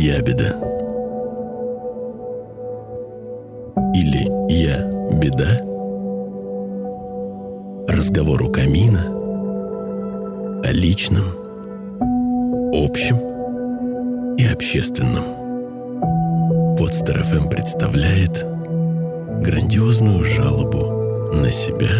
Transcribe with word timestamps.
ябеда. 0.00 0.56
Или 3.94 4.24
я 4.50 4.82
беда. 5.18 5.60
Разговор 7.86 8.42
у 8.42 8.50
камина 8.50 9.04
о 10.64 10.72
личном, 10.72 11.26
общем 12.72 13.18
и 14.38 14.46
общественном. 14.46 15.24
Подстер 16.78 17.22
ФМ 17.22 17.50
представляет 17.50 18.42
грандиозную 19.42 20.24
жалобу 20.24 21.34
на 21.34 21.52
себя 21.52 21.92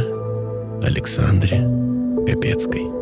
Александре 0.82 1.69
Капецкой. 2.27 3.00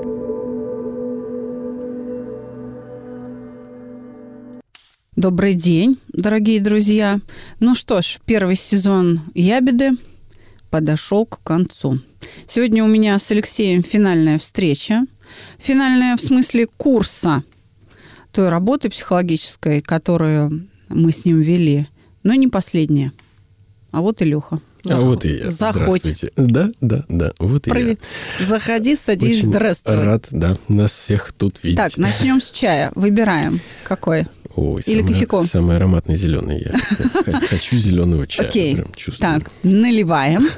Добрый 5.18 5.54
день, 5.54 5.98
дорогие 6.12 6.60
друзья. 6.60 7.18
Ну 7.59 7.74
что 7.74 8.02
ж, 8.02 8.18
первый 8.24 8.54
сезон 8.54 9.22
«Ябеды» 9.34 9.96
подошел 10.70 11.26
к 11.26 11.42
концу. 11.42 11.98
Сегодня 12.46 12.84
у 12.84 12.86
меня 12.86 13.18
с 13.18 13.28
Алексеем 13.32 13.82
финальная 13.82 14.38
встреча. 14.38 15.06
Финальная 15.59 16.16
в 16.16 16.20
смысле 16.20 16.68
курса 16.68 17.42
той 18.30 18.48
работы 18.48 18.90
психологической, 18.90 19.82
которую 19.82 20.68
мы 20.88 21.10
с 21.10 21.24
ним 21.24 21.40
вели, 21.40 21.88
но 22.23 22.34
не 22.34 22.46
последняя. 22.46 23.10
А 23.90 24.02
вот 24.02 24.23
и 24.23 24.24
Леха. 24.24 24.60
А 24.88 25.00
вот 25.00 25.24
и 25.24 25.38
я. 25.38 25.50
Заходь. 25.50 26.24
Да, 26.37 26.68
да, 26.80 27.04
да. 27.09 27.32
Вот 27.40 27.66
и 27.66 27.70
Привет. 27.70 28.00
я. 28.38 28.46
Заходи, 28.46 28.95
садись, 28.95 29.38
Очень 29.38 29.48
здравствуй. 29.48 30.00
рад, 30.04 30.26
да, 30.30 30.56
нас 30.68 30.93
всех 30.93 31.32
тут 31.32 31.59
видеть. 31.65 31.76
Так, 31.76 31.96
начнем 31.96 32.40
с 32.40 32.52
чая. 32.52 32.93
Выбираем. 32.95 33.60
Какой? 33.84 34.26
Ой, 34.59 34.82
Или 34.87 35.01
самый, 35.01 35.12
кофейку? 35.12 35.45
Самый 35.45 35.76
ароматный 35.76 36.16
зеленый. 36.16 36.64
Я 36.64 37.40
хочу 37.46 37.76
зеленого 37.76 38.26
чая. 38.26 38.48
Окей. 38.48 38.82
Так, 39.20 39.52
наливаем. 39.62 40.48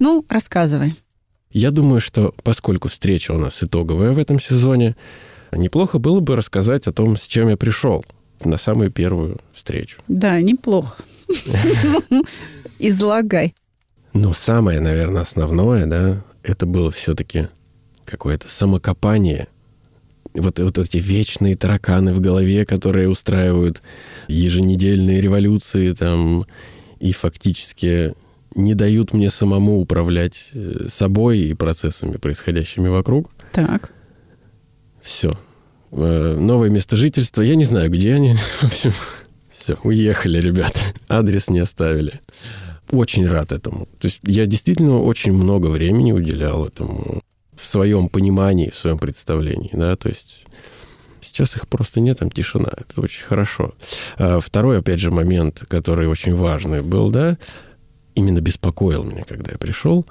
Ну, 0.00 0.24
рассказывай. 0.28 0.96
Я 1.52 1.70
думаю, 1.70 2.00
что 2.00 2.34
поскольку 2.42 2.88
встреча 2.88 3.30
у 3.30 3.38
нас 3.38 3.62
итоговая 3.62 4.10
в 4.10 4.18
этом 4.18 4.40
сезоне, 4.40 4.96
неплохо 5.52 5.98
было 5.98 6.18
бы 6.18 6.34
рассказать 6.34 6.88
о 6.88 6.92
том, 6.92 7.16
с 7.16 7.28
чем 7.28 7.50
я 7.50 7.56
пришел 7.56 8.04
на 8.44 8.58
самую 8.58 8.90
первую 8.90 9.38
встречу. 9.52 10.00
Да, 10.08 10.40
неплохо. 10.40 10.96
Излагай. 12.80 13.54
Ну, 14.12 14.34
самое, 14.34 14.80
наверное, 14.80 15.22
основное, 15.22 15.86
да, 15.86 16.24
это 16.42 16.66
было 16.66 16.90
все-таки 16.90 17.46
какое-то 18.04 18.48
самокопание. 18.48 19.46
Вот, 20.34 20.58
вот 20.58 20.78
эти 20.78 20.98
вечные 20.98 21.56
тараканы 21.56 22.14
в 22.14 22.20
голове, 22.20 22.64
которые 22.64 23.08
устраивают 23.08 23.82
еженедельные 24.28 25.20
революции 25.20 25.92
там 25.92 26.46
и 27.00 27.12
фактически 27.12 28.14
не 28.54 28.74
дают 28.74 29.12
мне 29.12 29.30
самому 29.30 29.78
управлять 29.80 30.50
э, 30.54 30.86
собой 30.88 31.38
и 31.38 31.54
процессами, 31.54 32.16
происходящими 32.16 32.88
вокруг. 32.88 33.30
Так. 33.52 33.92
Все. 35.02 35.32
Э, 35.92 36.36
Новое 36.38 36.70
место 36.70 36.96
жительства. 36.96 37.42
Я 37.42 37.54
не 37.54 37.64
знаю, 37.64 37.90
где 37.90 38.14
они. 38.14 38.34
В 38.60 38.64
общем, 38.64 38.92
все, 39.50 39.76
уехали, 39.82 40.40
ребята. 40.40 40.80
Адрес 41.08 41.48
не 41.48 41.60
оставили. 41.60 42.20
Очень 42.90 43.28
рад 43.28 43.52
этому. 43.52 43.86
То 43.98 44.08
есть 44.08 44.20
я 44.24 44.46
действительно 44.46 45.00
очень 45.00 45.32
много 45.32 45.66
времени 45.66 46.12
уделял 46.12 46.66
этому 46.66 47.22
в 47.60 47.66
своем 47.66 48.08
понимании, 48.08 48.70
в 48.70 48.76
своем 48.76 48.98
представлении, 48.98 49.70
да, 49.72 49.96
то 49.96 50.08
есть 50.08 50.44
сейчас 51.20 51.56
их 51.56 51.68
просто 51.68 52.00
нет, 52.00 52.18
там 52.18 52.30
тишина, 52.30 52.72
это 52.76 53.00
очень 53.00 53.24
хорошо. 53.24 53.74
А 54.16 54.40
второй, 54.40 54.78
опять 54.78 55.00
же, 55.00 55.10
момент, 55.10 55.62
который 55.68 56.08
очень 56.08 56.34
важный 56.34 56.82
был, 56.82 57.10
да, 57.10 57.38
именно 58.14 58.40
беспокоил 58.40 59.04
меня, 59.04 59.24
когда 59.24 59.52
я 59.52 59.58
пришел, 59.58 60.06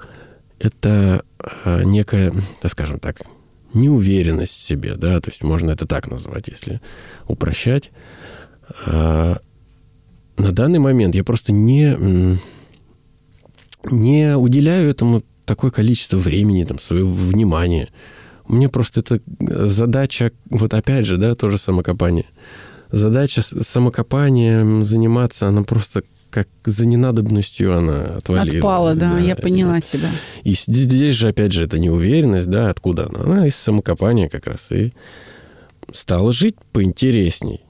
это 0.58 1.24
а, 1.64 1.82
некая, 1.82 2.32
да, 2.62 2.68
скажем 2.68 2.98
так, 2.98 3.22
неуверенность 3.72 4.54
в 4.54 4.62
себе, 4.62 4.94
да, 4.96 5.20
то 5.20 5.30
есть 5.30 5.42
можно 5.42 5.70
это 5.70 5.86
так 5.86 6.10
назвать, 6.10 6.48
если 6.48 6.80
упрощать. 7.26 7.90
А, 8.86 9.40
на 10.36 10.52
данный 10.52 10.78
момент 10.78 11.14
я 11.14 11.24
просто 11.24 11.52
не, 11.52 12.38
не 13.84 14.36
уделяю 14.36 14.90
этому 14.90 15.22
такое 15.50 15.72
количество 15.72 16.16
времени, 16.16 16.62
там, 16.62 16.78
своего 16.78 17.12
внимания. 17.12 17.88
Мне 18.46 18.68
просто 18.68 19.00
это 19.00 19.20
задача, 19.66 20.30
вот 20.48 20.74
опять 20.74 21.06
же, 21.06 21.16
да, 21.16 21.34
тоже 21.34 21.58
самокопание. 21.58 22.26
Задача 22.92 23.42
самокопанием 23.42 24.84
заниматься, 24.84 25.48
она 25.48 25.64
просто 25.64 26.02
как 26.30 26.46
за 26.64 26.86
ненадобностью 26.86 27.76
она 27.76 28.18
отвалила. 28.18 28.58
Отпала, 28.58 28.94
да, 28.94 29.14
да 29.14 29.18
я 29.18 29.34
поняла 29.34 29.74
да. 29.74 29.80
тебя. 29.80 30.10
И 30.44 30.54
здесь 30.54 31.16
же, 31.16 31.26
опять 31.26 31.50
же, 31.50 31.64
это 31.64 31.80
неуверенность, 31.80 32.48
да, 32.48 32.70
откуда 32.70 33.06
она? 33.06 33.24
Она 33.24 33.46
из 33.48 33.56
самокопания 33.56 34.28
как 34.28 34.46
раз 34.46 34.70
и 34.70 34.92
стала 35.92 36.32
жить 36.32 36.54
поинтересней. 36.70 37.62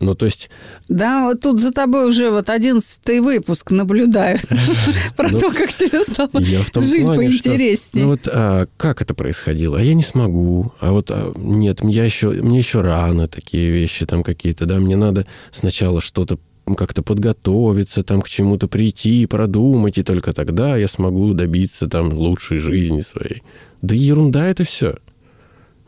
Ну, 0.00 0.14
то 0.14 0.24
есть... 0.26 0.48
Да, 0.88 1.24
вот 1.24 1.42
тут 1.42 1.60
за 1.60 1.72
тобой 1.72 2.08
уже 2.08 2.30
вот 2.30 2.48
одиннадцатый 2.48 3.20
выпуск 3.20 3.70
наблюдают 3.70 4.42
про 5.16 5.28
Ну, 5.28 5.38
то, 5.38 5.52
как 5.52 5.74
тебе 5.74 6.00
стало 6.00 6.42
жить 6.42 7.04
поинтереснее. 7.04 8.04
ну 8.04 8.10
вот 8.12 8.26
а, 8.26 8.64
как 8.78 9.02
это 9.02 9.14
происходило? 9.14 9.78
А 9.78 9.82
я 9.82 9.92
не 9.92 10.02
смогу. 10.02 10.72
А 10.80 10.92
вот 10.92 11.10
а, 11.10 11.32
нет, 11.36 11.82
мне 11.82 12.06
еще 12.06 12.80
рано 12.80 13.28
такие 13.28 13.70
вещи 13.70 14.06
там 14.06 14.22
какие-то, 14.22 14.64
да, 14.64 14.78
мне 14.78 14.96
надо 14.96 15.26
сначала 15.52 16.00
что-то 16.00 16.38
как-то 16.76 17.02
подготовиться, 17.02 18.02
там 18.02 18.22
к 18.22 18.28
чему-то 18.28 18.68
прийти, 18.68 19.26
продумать, 19.26 19.98
и 19.98 20.02
только 20.02 20.32
тогда 20.32 20.76
я 20.76 20.88
смогу 20.88 21.34
добиться 21.34 21.88
там 21.88 22.12
лучшей 22.12 22.58
жизни 22.58 23.00
своей. 23.00 23.42
Да 23.82 23.94
ерунда 23.94 24.46
это 24.46 24.64
все. 24.64 24.96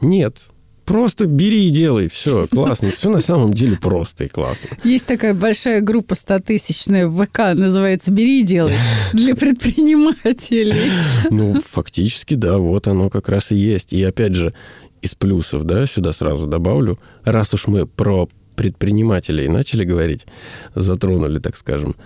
Нет. 0.01 0.39
Просто 0.85 1.27
бери 1.27 1.69
и 1.69 1.71
делай. 1.71 2.09
Все, 2.09 2.47
классно. 2.49 2.91
Все 2.91 3.11
на 3.11 3.21
самом 3.21 3.53
деле 3.53 3.77
просто 3.77 4.25
и 4.25 4.29
классно. 4.29 4.71
Есть 4.85 5.07
такая 5.07 5.33
большая 5.33 5.81
группа 5.81 6.15
стотысячная 6.15 7.07
в 7.07 7.25
ВК, 7.25 7.55
называется 7.55 8.11
«Бери 8.11 8.41
и 8.41 8.43
делай» 8.43 8.75
для 9.13 9.35
предпринимателей. 9.35 10.91
Ну, 11.31 11.55
фактически, 11.65 12.35
да, 12.35 12.59
вот 12.59 12.89
оно 12.89 13.11
как 13.11 13.29
раз 13.29 13.53
и 13.53 13.57
есть. 13.57 13.93
И 13.93 14.03
опять 14.03 14.35
же, 14.35 14.55
из 15.03 15.15
плюсов, 15.15 15.65
да, 15.65 15.87
сюда 15.87 16.13
сразу 16.13 16.47
добавлю, 16.47 16.99
раз 17.25 17.53
уж 17.55 17.67
мы 17.67 17.87
про 17.87 18.29
предпринимателей 18.57 19.49
начали 19.49 19.85
говорить, 19.85 20.27
затронули, 20.75 21.39
так 21.39 21.57
скажем, 21.57 21.97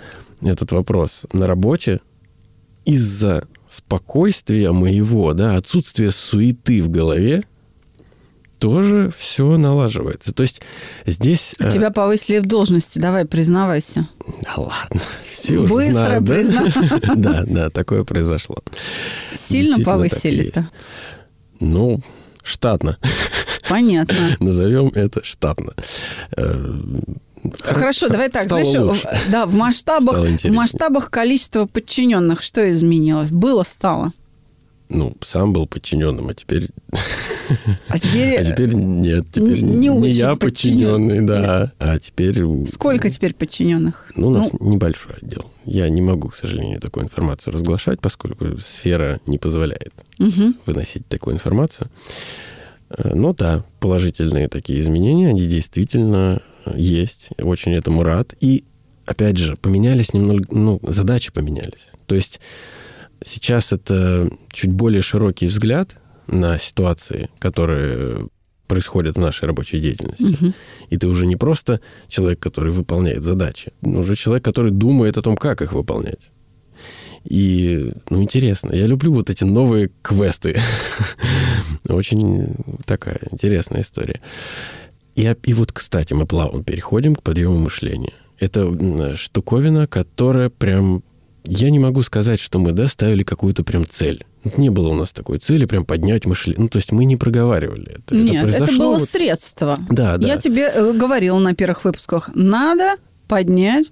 этот 0.43 0.73
вопрос. 0.73 1.27
На 1.33 1.47
работе 1.47 2.01
из-за 2.85 3.47
спокойствия 3.69 4.73
моего, 4.73 5.35
да, 5.35 5.57
отсутствия 5.57 6.11
суеты 6.11 6.83
в 6.83 6.89
голове, 6.89 7.45
тоже 8.59 9.13
все 9.17 9.57
налаживается. 9.57 10.33
То 10.33 10.43
есть 10.43 10.61
здесь... 11.07 11.55
э, 11.59 11.71
Тебя 11.71 11.91
повысили 11.91 12.39
в 12.39 12.47
должности, 12.47 12.99
давай, 12.99 13.25
признавайся. 13.27 14.09
Да 14.43 14.55
ладно, 14.57 15.01
все 15.29 15.59
уже 15.59 15.73
Быстро 15.73 15.93
знают, 15.93 16.25
да? 16.25 16.35
признал. 16.35 16.67
Да, 17.17 17.45
да, 17.47 17.71
такое 17.71 18.05
произошло. 18.05 18.59
Сильно 19.37 19.83
повысили-то? 19.85 20.69
Ну, 21.61 22.01
штатно. 22.43 22.99
Понятно. 23.69 24.37
Назовем 24.41 24.89
это 24.95 25.25
штатно. 25.25 25.73
Э, 26.37 26.73
Хорошо, 27.63 28.09
давай 28.09 28.29
так, 28.29 28.45
стало 28.45 28.65
знаешь, 28.65 28.81
лучше. 28.81 29.09
в- 29.27 29.31
да, 29.31 29.47
в 29.47 29.55
масштабах, 29.55 30.19
в 30.19 30.51
масштабах 30.51 31.11
количества 31.11 31.67
подчиненных 31.67 32.43
что 32.43 32.69
изменилось? 32.73 33.31
Было, 33.31 33.63
стало. 33.63 34.13
Ну, 34.89 35.17
сам 35.25 35.53
был 35.53 35.67
подчиненным, 35.67 36.29
а 36.29 36.35
теперь... 36.35 36.71
А 37.89 37.99
теперь, 37.99 38.39
А 38.39 38.45
теперь 38.45 38.73
нет, 38.75 39.27
теперь 39.31 39.61
не 39.61 39.89
не, 39.89 40.09
я 40.11 40.37
подчиненный, 40.37 41.21
да. 41.23 41.73
А 41.79 41.99
теперь... 41.99 42.43
сколько 42.67 43.11
теперь 43.11 43.35
подчиненных? 43.35 44.11
Ну, 44.17 44.29
у 44.29 44.31
нас 44.31 44.51
небольшой 44.61 45.15
отдел. 45.21 45.45
Я 45.65 45.89
не 45.89 46.01
могу, 46.03 46.29
к 46.29 46.37
сожалению, 46.37 46.81
такую 46.81 47.05
информацию 47.05 47.53
разглашать, 47.53 48.01
поскольку 48.01 48.59
сфера 48.59 49.21
не 49.27 49.39
позволяет 49.39 49.93
Мгм. 50.19 50.57
выносить 50.67 51.07
такую 51.09 51.35
информацию. 51.35 51.89
Э, 52.91 53.13
Ну 53.15 53.35
да, 53.35 53.65
положительные 53.81 54.49
такие 54.49 54.81
изменения, 54.81 55.29
они 55.31 55.47
действительно 55.47 56.41
э, 56.65 56.73
есть. 56.77 57.29
Очень 57.39 57.73
этому 57.75 58.03
рад. 58.03 58.35
И, 58.41 58.65
опять 59.07 59.37
же, 59.39 59.57
поменялись 59.57 60.13
немного, 60.15 60.45
ну, 60.51 60.81
задачи 60.83 61.33
поменялись. 61.33 61.89
То 62.07 62.15
есть 62.15 62.41
сейчас 63.25 63.73
это 63.73 64.31
чуть 64.53 64.71
более 64.73 65.03
широкий 65.03 65.47
взгляд 65.47 65.97
на 66.27 66.59
ситуации, 66.59 67.29
которые 67.39 68.29
происходят 68.67 69.17
в 69.17 69.21
нашей 69.21 69.47
рабочей 69.47 69.81
деятельности. 69.81 70.37
Мгм. 70.41 70.55
И 70.91 70.97
ты 70.97 71.07
уже 71.07 71.27
не 71.27 71.37
просто 71.37 71.81
человек, 72.09 72.41
который 72.41 72.73
выполняет 72.73 73.23
задачи, 73.23 73.73
но 73.81 74.01
уже 74.01 74.17
человек, 74.17 74.45
который 74.45 74.73
думает 74.73 75.17
о 75.17 75.23
том, 75.23 75.37
как 75.37 75.63
их 75.63 75.73
выполнять. 75.73 76.31
И, 77.25 77.93
ну, 78.09 78.23
интересно. 78.23 78.73
Я 78.73 78.87
люблю 78.87 79.13
вот 79.13 79.31
эти 79.31 79.45
новые 79.45 79.91
квесты. 80.03 80.61
Очень 81.89 82.55
такая 82.85 83.21
интересная 83.33 83.83
история. 83.83 84.21
И, 85.17 85.35
и 85.45 85.55
вот, 85.55 85.73
кстати, 85.73 86.13
мы 86.13 86.27
плавно 86.27 86.63
переходим 86.63 87.17
к 87.17 87.23
подъему 87.23 87.59
мышления. 87.59 88.13
Это 88.39 89.17
штуковина, 89.17 89.87
которая 89.87 90.51
прям... 90.51 91.03
Я 91.47 91.71
не 91.71 91.79
могу 91.79 92.03
сказать, 92.03 92.41
что 92.41 92.59
мы, 92.59 92.73
да, 92.73 92.89
ставили 92.89 93.23
какую-то 93.23 93.65
прям 93.65 93.87
цель. 93.89 94.25
Не 94.57 94.71
было 94.71 94.89
у 94.89 94.95
нас 94.95 95.13
такой 95.13 95.39
цели 95.39 95.65
прям 95.65 95.85
поднять 95.85 96.27
мышление. 96.27 96.63
Ну, 96.63 96.69
то 96.69 96.77
есть 96.77 96.93
мы 96.93 97.05
не 97.05 97.17
проговаривали 97.17 97.99
это. 97.99 98.15
Нет, 98.15 98.45
это, 98.45 98.65
это 98.65 98.77
было 98.77 98.99
вот... 98.99 99.09
средство. 99.09 99.79
Да, 99.91 100.19
да. 100.19 100.27
Я 100.27 100.39
тебе 100.39 100.71
э, 100.73 100.93
говорила 100.93 101.39
на 101.39 101.55
первых 101.55 101.85
выпусках, 101.85 102.31
надо 102.35 102.97
поднять 103.29 103.91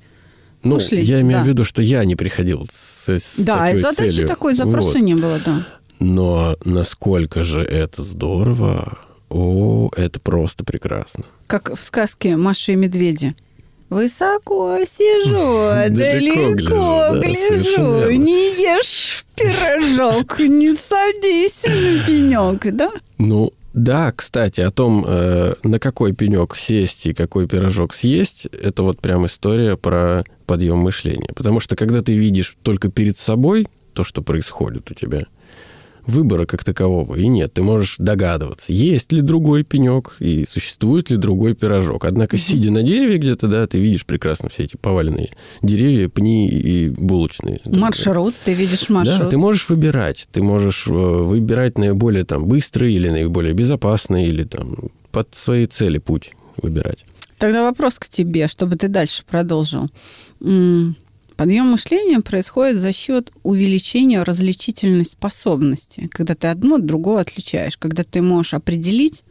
ну, 0.63 0.75
мышление. 0.75 1.07
я 1.07 1.21
имею 1.21 1.39
да. 1.39 1.45
в 1.45 1.49
виду, 1.49 1.65
что 1.65 1.83
я 1.83 2.05
не 2.05 2.17
приходил 2.17 2.67
с, 2.73 3.09
с 3.09 3.39
Да, 3.39 3.67
такой 3.67 3.81
задачи 3.81 4.11
целью. 4.11 4.29
такой 4.29 4.55
запроса 4.55 4.93
Вот. 4.93 5.03
не 5.03 5.15
было, 5.15 5.41
да. 5.45 5.67
Но 6.01 6.57
насколько 6.65 7.45
же 7.45 7.63
это 7.63 8.03
здорово, 8.03 8.99
о, 9.31 9.91
это 9.97 10.21
просто 10.21 10.65
прекрасно. 10.65 11.25
Как 11.47 11.77
в 11.77 11.83
сказке 11.83 12.37
«Маша 12.37 12.73
и 12.73 12.77
медведи». 12.77 13.35
Высоко 13.91 14.79
сижу, 14.87 15.95
Далеко 15.95 17.19
гляжу. 17.19 18.11
Не 18.11 18.53
ешь 18.61 19.25
пирожок, 19.37 20.39
не 20.39 20.75
садись 20.75 21.65
на 21.65 22.05
пенек, 22.07 22.75
да? 22.75 22.91
Ну, 23.19 23.53
да, 23.75 24.13
кстати, 24.13 24.61
о 24.61 24.71
том, 24.71 25.05
э, 25.07 25.55
на 25.65 25.79
какой 25.81 26.13
пенек 26.13 26.57
сесть 26.57 27.07
и 27.07 27.13
какой 27.13 27.49
пирожок 27.49 27.93
съесть, 27.95 28.47
это 28.47 28.85
вот 28.85 29.01
прям 29.01 29.27
история 29.27 29.77
про 29.77 30.25
подъем 30.47 30.79
мышления. 30.79 31.31
Потому 31.35 31.61
что 31.61 31.75
когда 31.75 32.01
ты 32.01 32.15
видишь 32.15 32.57
только 32.63 32.89
перед 32.89 33.19
собой 33.19 33.67
то, 33.93 34.05
что 34.05 34.23
происходит 34.23 34.91
у 34.91 34.95
тебя, 34.95 35.27
выбора 36.07 36.47
как 36.47 36.65
такового 36.65 37.17
и 37.17 37.27
нет. 37.27 37.53
Ты 37.55 37.63
можешь 37.63 37.97
догадываться, 37.99 38.73
есть 38.73 39.13
ли 39.13 39.21
другой 39.21 39.65
пенек 39.65 40.17
и 40.21 40.47
существует 40.49 41.11
ли 41.11 41.17
другой 41.17 41.55
пирожок. 41.55 42.05
Однако, 42.05 42.37
сидя 42.37 42.71
на 42.71 42.83
дереве 42.83 43.19
где-то, 43.19 43.49
да, 43.49 43.67
ты 43.67 43.79
видишь 43.79 44.05
прекрасно 44.05 44.49
все 44.49 44.65
эти 44.65 44.77
поваленные 44.77 45.31
деревья, 45.63 46.09
пни 46.09 46.49
и 46.49 46.89
булочные. 46.89 47.61
Маршрут, 47.65 48.35
ты 48.45 48.55
видишь 48.55 48.89
маршрут. 48.89 49.19
Да, 49.19 49.27
ты 49.29 49.37
можешь 49.37 49.69
выбирать. 49.69 50.27
Ты 50.33 50.43
можешь 50.43 50.87
э, 50.87 50.91
выбирать 50.91 51.79
наиболее 51.79 52.25
там 52.25 52.47
быстрый 52.47 52.93
или 52.93 53.09
наиболее 53.09 53.55
безопасный, 53.55 54.27
или 54.27 54.45
там 54.45 54.77
под 55.11 55.35
свои 55.35 55.67
цели 55.67 55.99
путь 55.99 56.33
выбирать. 56.57 57.05
Тогда 57.39 57.63
вопрос 57.63 57.99
к 57.99 58.09
тебе, 58.09 58.49
чтобы 58.49 58.77
ты 58.77 58.89
дальше 58.89 59.23
продолжил. 59.29 59.89
Подъем 61.37 61.67
мышления 61.67 62.21
происходит 62.21 62.81
за 62.81 62.93
счет 62.93 63.33
увеличения 63.43 64.23
различительной 64.23 65.05
способности, 65.05 66.09
когда 66.13 66.35
ты 66.35 66.47
одно 66.47 66.77
от 66.77 66.87
другого 66.87 67.21
отличаешь, 67.21 67.77
когда 67.77 68.05
ты 68.05 68.23
можешь 68.23 68.55
определить 68.55 69.25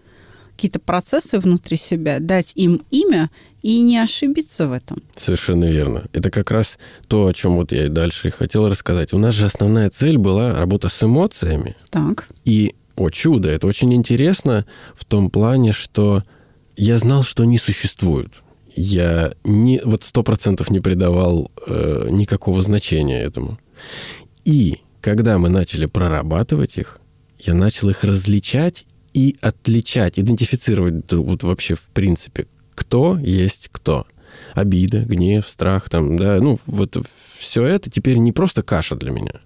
какие-то 0.55 0.79
процессы 0.79 1.39
внутри 1.39 1.77
себя, 1.77 2.19
дать 2.19 2.51
им 2.55 2.81
имя 2.91 3.31
и 3.61 3.81
не 3.81 3.97
ошибиться 3.97 4.67
в 4.67 4.73
этом. 4.73 5.01
Совершенно 5.15 5.65
верно. 5.65 6.03
Это 6.11 6.29
как 6.29 6.51
раз 6.51 6.77
то, 7.07 7.27
о 7.27 7.33
чем 7.33 7.55
вот 7.55 7.71
я 7.71 7.85
и 7.85 7.89
дальше 7.89 8.27
и 8.27 8.31
хотел 8.31 8.69
рассказать. 8.69 9.13
У 9.13 9.17
нас 9.17 9.33
же 9.33 9.45
основная 9.45 9.89
цель 9.89 10.17
была 10.17 10.53
работа 10.53 10.89
с 10.89 11.03
эмоциями. 11.03 11.75
Так. 11.89 12.27
И, 12.45 12.75
о 12.95 13.09
чудо, 13.09 13.49
это 13.49 13.65
очень 13.65 13.93
интересно 13.93 14.65
в 14.93 15.05
том 15.05 15.29
плане, 15.31 15.71
что 15.71 16.23
я 16.75 16.97
знал, 16.97 17.23
что 17.23 17.43
они 17.43 17.57
существуют. 17.57 18.33
Я 18.75 19.33
не, 19.43 19.81
вот 19.83 20.03
сто 20.03 20.23
процентов 20.23 20.69
не 20.69 20.79
придавал 20.79 21.51
э, 21.67 22.07
никакого 22.09 22.61
значения 22.61 23.21
этому. 23.21 23.59
И 24.45 24.79
когда 25.01 25.37
мы 25.37 25.49
начали 25.49 25.85
прорабатывать 25.85 26.77
их, 26.77 26.99
я 27.39 27.53
начал 27.53 27.89
их 27.89 28.03
различать 28.03 28.85
и 29.13 29.37
отличать, 29.41 30.17
идентифицировать 30.17 31.11
вот 31.11 31.43
вообще 31.43 31.75
в 31.75 31.83
принципе, 31.93 32.47
кто 32.73 33.17
есть 33.17 33.69
кто. 33.71 34.07
Обида, 34.55 35.01
гнев, 35.01 35.47
страх, 35.47 35.89
там, 35.89 36.17
да, 36.17 36.39
ну, 36.39 36.59
вот 36.65 36.97
все 37.37 37.65
это 37.65 37.91
теперь 37.91 38.17
не 38.17 38.31
просто 38.31 38.63
каша 38.63 38.95
для 38.95 39.11
меня, 39.11 39.41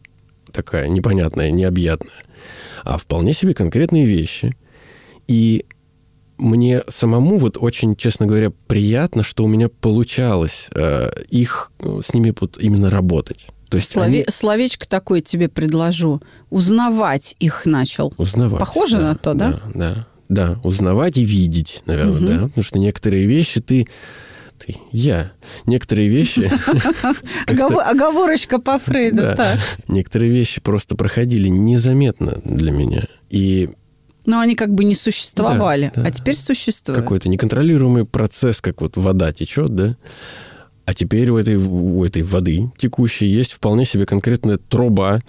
такая 0.51 0.87
непонятная, 0.87 1.51
необъятная, 1.51 2.23
а 2.83 2.97
вполне 2.97 3.33
себе 3.33 3.53
конкретные 3.53 4.05
вещи. 4.05 4.55
И 5.27 5.65
мне 6.37 6.83
самому 6.89 7.37
вот 7.37 7.57
очень, 7.59 7.95
честно 7.95 8.25
говоря, 8.27 8.51
приятно, 8.67 9.23
что 9.23 9.43
у 9.43 9.47
меня 9.47 9.69
получалось 9.69 10.69
э, 10.73 11.09
их 11.29 11.71
э, 11.79 12.01
с 12.03 12.13
ними 12.13 12.33
вот 12.39 12.57
именно 12.61 12.89
работать. 12.89 13.47
То 13.69 13.77
есть 13.77 13.91
Слове- 13.91 14.05
они 14.05 14.25
Словечко 14.29 14.87
такое 14.87 15.21
тебе 15.21 15.49
предложу. 15.49 16.21
Узнавать 16.49 17.35
их 17.39 17.65
начал. 17.65 18.13
узнавать. 18.17 18.59
Похоже 18.59 18.97
на 18.97 19.15
то, 19.15 19.33
да? 19.33 19.51
Да, 19.51 19.61
да, 19.73 20.07
да. 20.29 20.59
Узнавать 20.63 21.17
и 21.17 21.25
видеть, 21.25 21.81
наверное, 21.85 22.13
Мгм. 22.21 22.25
да. 22.25 22.47
Потому 22.47 22.63
что 22.63 22.79
некоторые 22.79 23.25
вещи 23.25 23.59
ты... 23.61 23.87
Ты, 24.57 24.75
я. 24.91 25.33
Некоторые 25.65 26.07
вещи... 26.07 26.49
Огово- 27.47 27.83
Оговорочка 27.83 28.59
по 28.59 28.79
Фрейду, 28.79 29.17
Да. 29.17 29.59
Некоторые 29.87 30.31
вещи 30.31 30.61
просто 30.61 30.95
проходили 30.95 31.47
незаметно 31.47 32.39
для 32.43 32.71
меня. 32.71 33.05
И 33.29 33.69
Но 34.27 34.39
они 34.39 34.53
как 34.55 34.73
бы 34.75 34.83
не 34.83 34.93
существовали, 34.93 35.91
Да, 35.95 36.01
да. 36.03 36.07
а 36.09 36.11
теперь 36.11 36.35
существуют. 36.35 36.99
какой-то 37.01 37.29
неконтролируемый 37.29 38.05
процесс, 38.05 38.61
как 38.61 38.81
вот 38.81 38.95
вода 38.97 39.33
течет, 39.33 39.73
да? 39.73 39.97
А 40.85 40.93
теперь 40.93 41.29
у 41.31 41.37
этой, 41.37 41.55
у 41.55 42.03
этой 42.05 42.21
воды 42.21 42.69
текущей 42.77 43.25
есть 43.25 43.53
вполне 43.53 43.83
себе 43.85 44.05
конкретная 44.05 44.57
труба, 44.57 45.21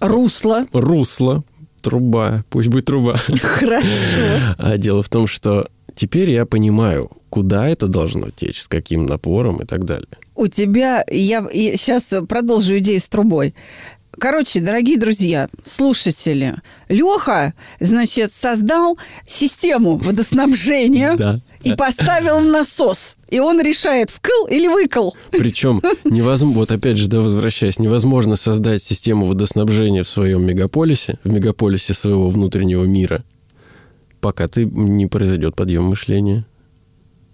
Русло. 0.00 0.66
русло, 0.72 1.44
труба, 1.80 2.44
пусть 2.50 2.68
будет 2.68 2.86
труба. 2.86 3.16
Хорошо. 3.40 3.86
А 4.58 4.76
дело 4.78 5.02
в 5.02 5.08
том, 5.08 5.26
что 5.28 5.68
теперь 5.94 6.30
я 6.30 6.44
понимаю, 6.46 7.10
куда 7.30 7.68
это 7.68 7.86
должно 7.88 8.30
течь, 8.30 8.62
с 8.62 8.68
каким 8.68 9.06
напором 9.06 9.60
и 9.62 9.64
так 9.66 9.84
далее. 9.84 10.08
У 10.36 10.48
тебя, 10.48 11.04
я, 11.10 11.42
сейчас 11.52 12.12
продолжу 12.28 12.78
идею 12.78 13.00
с 13.00 13.08
трубой. 13.08 13.54
Короче, 14.18 14.60
дорогие 14.60 14.98
друзья, 14.98 15.48
слушатели, 15.64 16.54
Леха, 16.88 17.52
значит, 17.80 18.32
создал 18.34 18.98
систему 19.26 19.96
водоснабжения 19.96 21.14
Да. 21.16 21.40
и 21.62 21.74
поставил 21.74 22.40
насос. 22.40 23.16
И 23.30 23.40
он 23.40 23.60
решает, 23.60 24.10
вкл 24.10 24.46
или 24.48 24.68
выкл. 24.68 25.10
Причем 25.32 25.82
невозможно, 26.04 26.58
вот 26.60 26.70
опять 26.70 26.96
же, 26.98 27.08
да, 27.08 27.20
возвращаясь, 27.20 27.78
невозможно 27.78 28.36
создать 28.36 28.82
систему 28.82 29.26
водоснабжения 29.26 30.04
в 30.04 30.08
своем 30.08 30.44
мегаполисе, 30.46 31.18
в 31.24 31.32
мегаполисе 31.32 31.94
своего 31.94 32.30
внутреннего 32.30 32.84
мира, 32.84 33.24
пока 34.20 34.46
ты 34.46 34.64
не 34.66 35.06
произойдет 35.06 35.56
подъем 35.56 35.84
мышления. 35.84 36.46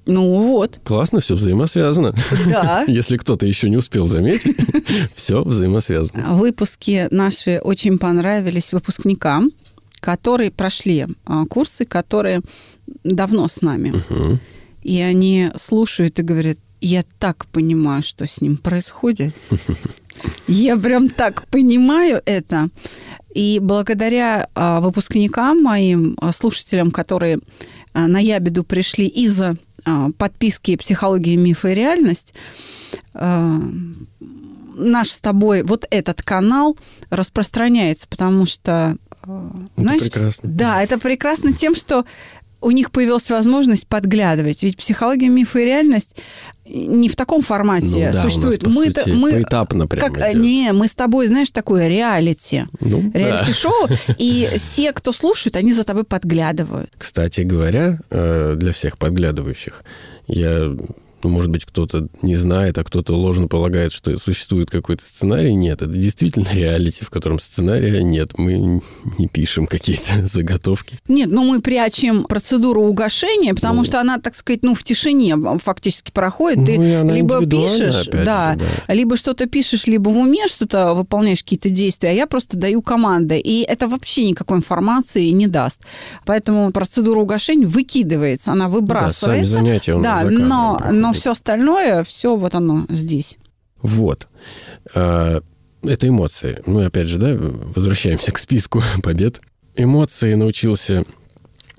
Ну 0.07 0.53
вот, 0.53 0.81
Классно, 0.83 1.21
все 1.21 1.35
взаимосвязано. 1.35 2.15
да. 2.47 2.85
Если 2.89 3.17
кто-то 3.17 3.47
еще 3.47 3.69
не 3.69 3.77
успел 3.77 4.09
заметить, 4.09 4.57
все 5.15 5.43
взаимосвязано. 5.45 6.35
Выпуски 6.35 7.09
наши 7.11 7.61
очень 7.63 7.99
понравились 7.99 8.73
выпускникам, 8.73 9.51
которые 10.01 10.51
прошли 10.51 11.07
а, 11.27 11.45
курсы, 11.45 11.85
которые 11.85 12.41
давно 13.05 13.47
с 13.49 13.61
нами. 13.61 13.95
И 14.83 15.01
они 15.01 15.51
слушают 15.59 16.19
и 16.19 16.23
говорят, 16.23 16.57
я 16.81 17.05
так 17.19 17.47
понимаю, 17.47 18.03
что 18.03 18.27
с 18.27 18.41
ним 18.41 18.57
происходит. 18.57 19.35
Я 20.49 20.77
прям 20.77 21.09
так 21.09 21.47
понимаю 21.49 22.21
это. 22.25 22.69
И 23.35 23.59
благодаря 23.61 24.49
а, 24.55 24.81
выпускникам, 24.81 25.63
моим 25.63 26.17
а, 26.21 26.33
слушателям, 26.33 26.91
которые 26.91 27.39
на 27.93 28.19
Ябеду 28.19 28.65
пришли 28.65 29.07
из-за 29.07 29.57
подписки 30.19 30.77
«Психология, 30.77 31.37
мифы 31.37 31.73
и 31.73 31.75
реальность», 31.75 32.35
а, 33.15 33.61
наш 34.77 35.11
с 35.11 35.19
тобой 35.19 35.63
вот 35.63 35.87
этот 35.91 36.23
канал 36.23 36.77
распространяется, 37.11 38.09
потому 38.09 38.47
что, 38.47 38.97
а, 39.23 39.51
Это 39.77 39.83
знаешь, 39.83 40.03
прекрасно. 40.03 40.49
да, 40.49 40.83
это 40.83 40.99
прекрасно 40.99 41.53
тем, 41.53 41.75
что 41.75 42.05
у 42.63 42.71
них 42.71 42.91
появилась 42.91 43.31
возможность 43.31 43.87
подглядывать. 43.87 44.63
Ведь 44.63 44.77
психология, 44.77 45.29
мифы 45.29 45.63
и 45.63 45.65
реальность 45.65 46.17
не 46.73 47.09
в 47.09 47.17
таком 47.17 47.43
формате 47.43 47.87
Ну 48.07 48.13
да, 48.13 48.23
существует. 48.23 48.63
нас, 48.63 48.75
Мы-то- 48.75 49.01
сути, 49.05 49.15
мы 49.15 49.33
поэтапно 49.33 49.87
прямо 49.87 50.15
как, 50.15 50.31
идет. 50.33 50.43
не, 50.43 50.73
мы 50.73 50.87
с 50.89 50.95
тобой, 50.95 51.27
знаешь, 51.27 51.51
такое 51.51 51.89
реалити. 51.89 52.65
Ну, 52.81 53.11
да. 53.13 53.19
Реалити-шоу, 53.19 53.89
и 54.19 54.53
все, 54.59 54.93
кто 54.93 55.13
слушает, 55.13 55.57
они 55.57 55.73
за 55.73 55.85
тобой 55.85 56.05
подглядывают. 56.05 56.91
Кстати 56.97 57.41
говоря, 57.43 57.99
э, 58.11 58.55
для 58.57 58.73
всех 58.73 58.99
подглядывающих, 58.99 59.83
я 60.27 60.71
ну, 61.23 61.31
может 61.31 61.51
быть, 61.51 61.65
кто-то 61.65 62.09
не 62.23 62.37
знает, 62.37 62.79
а 62.79 62.85
кто-то 62.85 63.15
ложно 63.15 63.49
полагает, 63.49 63.93
что 63.93 64.17
существует 64.17 64.71
какой-то 64.71 65.05
сценарий. 65.07 65.55
Нет, 65.55 65.83
это 65.83 65.93
действительно 65.93 66.49
реалити, 66.53 67.05
в 67.05 67.11
котором 67.11 67.39
сценария 67.39 68.03
нет. 68.03 68.39
Мы 68.39 68.81
не 69.19 69.29
пишем 69.29 69.67
какие-то 69.67 70.27
заготовки. 70.33 70.99
Нет, 71.09 71.31
ну 71.31 71.45
мы 71.45 71.61
прячем 71.61 72.25
процедуру 72.25 72.83
угошения, 72.83 73.55
потому 73.55 73.79
ну, 73.79 73.85
что 73.85 74.01
она, 74.01 74.19
так 74.19 74.35
сказать, 74.35 74.63
ну 74.63 74.75
в 74.75 74.83
тишине 74.83 75.37
фактически 75.63 76.11
проходит. 76.11 76.59
Ну, 76.59 76.67
Ты 76.67 77.13
либо 77.13 77.45
пишешь, 77.47 78.07
да, 78.07 78.55
же, 78.55 78.61
да, 78.87 78.95
либо 78.95 79.17
что-то 79.17 79.47
пишешь, 79.47 79.87
либо 79.87 80.09
в 80.09 80.19
уме 80.19 80.49
что-то 80.49 80.95
выполняешь 80.95 81.43
какие-то 81.43 81.71
действия, 81.71 82.11
а 82.11 82.13
я 82.13 82.27
просто 82.27 82.57
даю 82.57 82.83
команды. 82.83 83.39
И 83.39 83.63
это 83.63 83.89
вообще 83.89 84.29
никакой 84.29 84.59
информации 84.59 85.29
не 85.31 85.47
даст. 85.47 85.81
Поэтому 86.25 86.71
процедура 86.73 87.21
угошения 87.21 87.67
выкидывается, 87.67 88.53
она 88.53 88.69
выбрасывается. 88.69 89.27
Да, 89.27 89.33
сами 89.35 89.45
занятия 89.45 89.95
у 89.95 90.01
нас 90.01 90.25
да, 90.25 90.31
но, 90.31 90.81
но 90.91 91.10
все 91.13 91.33
остальное, 91.33 92.05
все 92.05 92.37
вот 92.37 92.55
оно 92.55 92.87
здесь. 92.89 93.39
Вот. 93.83 94.29
А, 94.95 95.43
это 95.83 96.09
эмоции. 96.09 96.63
Ну, 96.67 96.85
опять 96.85 97.09
же, 97.09 97.19
да, 97.19 97.35
возвращаемся 97.37 98.33
к 98.33 98.39
списку 98.39 98.83
побед. 99.03 99.41
Эмоции 99.77 100.35
научился 100.35 101.05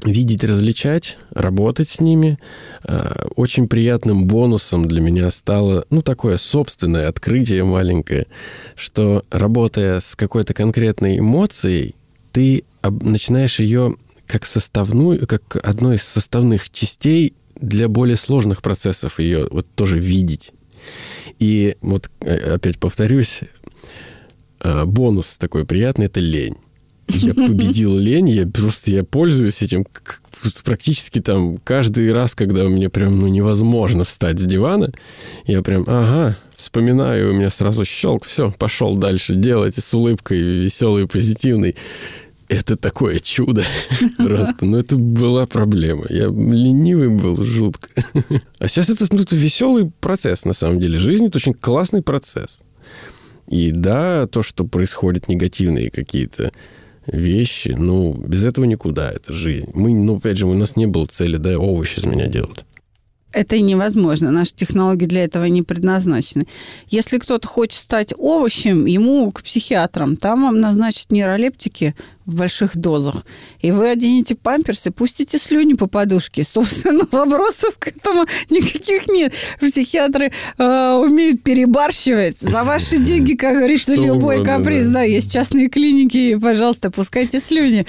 видеть, 0.03 0.43
различать, 0.43 1.17
работать 1.29 1.89
с 1.89 1.99
ними. 1.99 2.39
А, 2.83 3.27
очень 3.35 3.67
приятным 3.67 4.25
бонусом 4.25 4.87
для 4.87 5.01
меня 5.01 5.29
стало, 5.31 5.85
ну, 5.89 6.01
такое 6.01 6.37
собственное 6.37 7.07
открытие 7.07 7.63
маленькое, 7.63 8.27
что 8.75 9.25
работая 9.29 9.99
с 9.99 10.15
какой-то 10.15 10.53
конкретной 10.53 11.19
эмоцией, 11.19 11.95
ты 12.31 12.63
начинаешь 12.81 13.59
ее 13.59 13.95
как 14.25 14.45
составную, 14.45 15.27
как 15.27 15.57
одной 15.57 15.97
из 15.97 16.03
составных 16.03 16.69
частей 16.69 17.35
для 17.61 17.87
более 17.87 18.17
сложных 18.17 18.61
процессов 18.61 19.19
ее 19.19 19.47
вот 19.49 19.67
тоже 19.75 19.99
видеть. 19.99 20.51
И 21.39 21.75
вот 21.81 22.09
э, 22.21 22.55
опять 22.55 22.79
повторюсь, 22.79 23.41
э, 24.59 24.85
бонус 24.85 25.37
такой 25.37 25.65
приятный– 25.65 26.05
это 26.07 26.19
лень. 26.19 26.57
Я 27.07 27.33
победил 27.33 27.97
лень, 27.97 28.29
я 28.29 28.47
просто 28.47 28.91
я 28.91 29.03
пользуюсь 29.03 29.61
этим 29.61 29.85
практически 30.63 31.21
там 31.21 31.59
каждый 31.59 32.11
раз, 32.11 32.35
когда 32.35 32.63
мне 32.63 32.89
прям 32.89 33.19
ну, 33.19 33.27
невозможно 33.27 34.03
встать 34.03 34.39
с 34.39 34.45
дивана, 34.45 34.91
я 35.45 35.61
прям, 35.61 35.83
ага, 35.87 36.37
вспоминаю, 36.55 37.31
у 37.31 37.33
меня 37.33 37.49
сразу 37.49 37.85
щелк, 37.85 38.25
все, 38.25 38.51
пошел 38.51 38.95
дальше 38.95 39.35
делать 39.35 39.75
с 39.77 39.93
улыбкой, 39.93 40.39
веселый, 40.39 41.07
позитивный 41.07 41.75
это 42.51 42.75
такое 42.75 43.19
чудо 43.19 43.63
просто. 44.17 44.65
Но 44.65 44.77
это 44.77 44.97
была 44.97 45.47
проблема. 45.47 46.05
Я 46.09 46.25
ленивый 46.25 47.09
был 47.09 47.41
жутко. 47.43 47.89
А 48.59 48.67
сейчас 48.67 48.89
это, 48.89 49.05
ну, 49.09 49.23
веселый 49.31 49.91
процесс, 50.01 50.43
на 50.43 50.53
самом 50.53 50.79
деле. 50.79 50.97
Жизнь— 50.97 51.25
это 51.27 51.37
очень 51.37 51.53
классный 51.53 52.01
процесс. 52.01 52.59
И 53.47 53.71
да, 53.71 54.27
то, 54.27 54.43
что 54.43 54.65
происходят 54.65 55.29
негативные 55.29 55.89
какие-то 55.89 56.51
вещи, 57.07 57.69
ну, 57.69 58.13
без 58.13 58.43
этого 58.43 58.65
никуда. 58.65 59.11
Это 59.11 59.31
жизнь. 59.31 59.69
Мы, 59.73 59.93
ну, 59.93 60.17
опять 60.17 60.37
же, 60.37 60.45
у 60.45 60.53
нас 60.53 60.75
не 60.75 60.87
было 60.87 61.05
цели, 61.05 61.37
да, 61.37 61.57
овощи 61.57 61.99
из 61.99 62.05
меня 62.05 62.27
делать. 62.27 62.65
Это 63.33 63.59
невозможно. 63.59 64.29
Наши 64.29 64.53
технологии 64.53 65.05
для 65.05 65.23
этого 65.23 65.45
не 65.45 65.61
предназначены. 65.63 66.47
Если 66.87 67.17
кто-то 67.17 67.47
хочет 67.47 67.79
стать 67.79 68.13
овощем, 68.17 68.85
ему 68.85 69.31
к 69.31 69.41
психиатрам. 69.41 70.17
Там 70.17 70.43
вам 70.43 70.59
назначат 70.59 71.11
нейролептики, 71.11 71.95
в 72.31 72.35
больших 72.35 72.77
дозах. 72.77 73.25
И 73.59 73.71
вы 73.71 73.89
оденете 73.89 74.35
памперсы, 74.35 74.91
пустите 74.91 75.37
слюни 75.37 75.73
по 75.73 75.87
подушке. 75.87 76.43
Собственно, 76.43 77.07
вопросов 77.11 77.75
к 77.77 77.89
этому 77.89 78.25
никаких 78.49 79.07
нет. 79.07 79.33
Психиатры 79.59 80.31
э, 80.57 80.93
умеют 80.93 81.43
перебарщивать. 81.43 82.39
За 82.39 82.63
ваши 82.63 82.97
деньги, 82.97 83.33
как 83.33 83.57
говорится, 83.57 83.93
Что 83.93 84.01
любой 84.01 84.37
угодно, 84.37 84.57
каприз. 84.57 84.87
Да. 84.87 84.93
да, 84.93 85.01
есть 85.03 85.31
частные 85.31 85.69
клиники, 85.69 86.37
пожалуйста, 86.37 86.89
пускайте 86.89 87.39
слюни. 87.39 87.85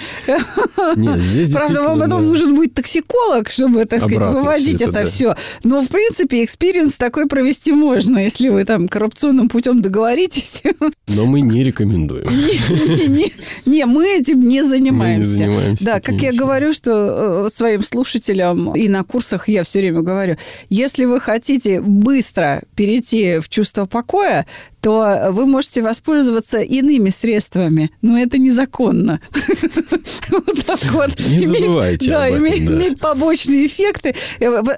Нет, 0.97 1.19
здесь 1.21 1.51
Правда, 1.53 1.83
вам 1.83 2.01
потом 2.01 2.23
да. 2.23 2.29
нужен 2.29 2.55
будет 2.55 2.75
токсиколог, 2.75 3.49
чтобы, 3.51 3.85
так 3.85 4.01
сказать, 4.01 4.19
Обратно 4.19 4.41
выводить 4.41 4.77
все 4.77 4.85
это, 4.89 4.99
это 4.99 5.05
да. 5.05 5.07
все. 5.07 5.37
Но, 5.65 5.83
в 5.83 5.89
принципе, 5.89 6.45
experience 6.45 6.95
такой 6.95 7.27
провести 7.27 7.73
можно, 7.73 8.19
если 8.19 8.49
вы 8.49 8.65
там 8.65 8.89
коррупционным 8.89 9.49
путем 9.49 9.83
договоритесь. 9.83 10.63
Но 11.09 11.27
мы 11.27 11.41
не 11.41 11.63
рекомендуем. 11.63 12.27
Не, 12.93 13.07
не, 13.07 13.33
не 13.67 13.85
мы 13.87 14.21
этим 14.33 14.49
не 14.49 14.63
занимаемся. 14.63 15.31
Мы 15.31 15.37
не 15.37 15.53
занимаемся 15.53 15.85
да, 15.85 16.01
как 16.01 16.21
я 16.21 16.33
говорю, 16.33 16.73
что 16.73 17.47
э, 17.47 17.51
своим 17.55 17.83
слушателям 17.83 18.75
и 18.75 18.89
на 18.89 19.05
курсах 19.05 19.49
я 19.49 19.65
все 19.65 19.81
время 19.81 20.03
говорю, 20.03 20.37
если 20.69 21.05
вы 21.05 21.21
хотите 21.21 21.81
быстро 21.81 22.63
перейти 22.75 23.39
в 23.39 23.49
чувство 23.49 23.87
покоя, 23.87 24.47
то 24.81 25.29
вы 25.31 25.47
можете 25.47 25.81
воспользоваться 25.81 26.59
иными 26.59 27.11
средствами, 27.11 27.93
но 28.03 28.19
это 28.19 28.39
незаконно. 28.39 29.21
Вот 30.31 30.65
так 30.65 30.83
вот. 30.93 31.11
Не 31.29 31.47
забывайте 31.47 32.11
Да, 32.11 32.31
имеет 32.31 32.99
побочные 32.99 33.67
эффекты. 33.67 34.15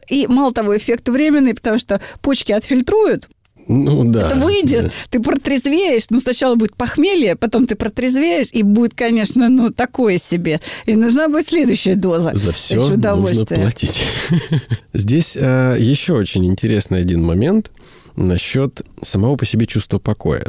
И 0.08 0.26
мало 0.26 0.52
того, 0.52 0.76
эффект 0.76 1.08
временный, 1.08 1.54
потому 1.54 1.78
что 1.78 2.00
почки 2.22 2.50
отфильтруют, 2.50 3.28
ну 3.66 4.04
да. 4.04 4.28
Это 4.28 4.36
выйдет, 4.36 4.84
да. 4.86 4.92
ты 5.10 5.20
протрезвеешь, 5.20 6.06
ну 6.10 6.20
сначала 6.20 6.54
будет 6.54 6.76
похмелье, 6.76 7.36
потом 7.36 7.66
ты 7.66 7.74
протрезвеешь, 7.76 8.48
и 8.52 8.62
будет, 8.62 8.94
конечно, 8.94 9.48
ну 9.48 9.70
такое 9.70 10.18
себе. 10.18 10.60
И 10.86 10.94
нужна 10.94 11.28
будет 11.28 11.48
следующая 11.48 11.94
доза. 11.94 12.32
За 12.34 12.52
все 12.52 12.76
нужно 12.76 13.46
платить. 13.46 14.06
Здесь 14.92 15.36
э, 15.36 15.76
еще 15.78 16.14
очень 16.14 16.46
интересный 16.46 17.00
один 17.00 17.22
момент 17.22 17.70
насчет 18.16 18.82
самого 19.02 19.36
по 19.36 19.46
себе 19.46 19.66
чувства 19.66 19.98
покоя. 19.98 20.46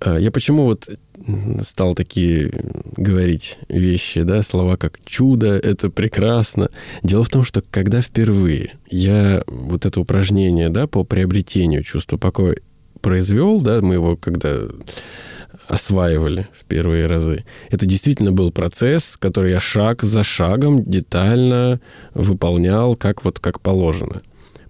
Э, 0.00 0.16
я 0.18 0.30
почему 0.30 0.64
вот 0.64 0.88
стал 1.62 1.94
такие 1.94 2.52
говорить 2.96 3.58
вещи, 3.68 4.22
да, 4.22 4.42
слова 4.42 4.76
как 4.76 4.98
«чудо», 5.04 5.56
«это 5.56 5.90
прекрасно». 5.90 6.70
Дело 7.02 7.24
в 7.24 7.28
том, 7.28 7.44
что 7.44 7.62
когда 7.70 8.02
впервые 8.02 8.72
я 8.90 9.42
вот 9.46 9.86
это 9.86 10.00
упражнение, 10.00 10.70
да, 10.70 10.86
по 10.86 11.04
приобретению 11.04 11.82
чувства 11.82 12.16
покоя 12.16 12.56
произвел, 13.00 13.60
да, 13.60 13.80
мы 13.80 13.94
его 13.94 14.16
когда 14.16 14.62
осваивали 15.68 16.48
в 16.58 16.64
первые 16.64 17.06
разы. 17.06 17.44
Это 17.70 17.86
действительно 17.86 18.32
был 18.32 18.52
процесс, 18.52 19.16
который 19.18 19.52
я 19.52 19.60
шаг 19.60 20.02
за 20.02 20.22
шагом 20.22 20.82
детально 20.82 21.80
выполнял, 22.12 22.96
как 22.96 23.24
вот 23.24 23.38
как 23.38 23.60
положено. 23.60 24.20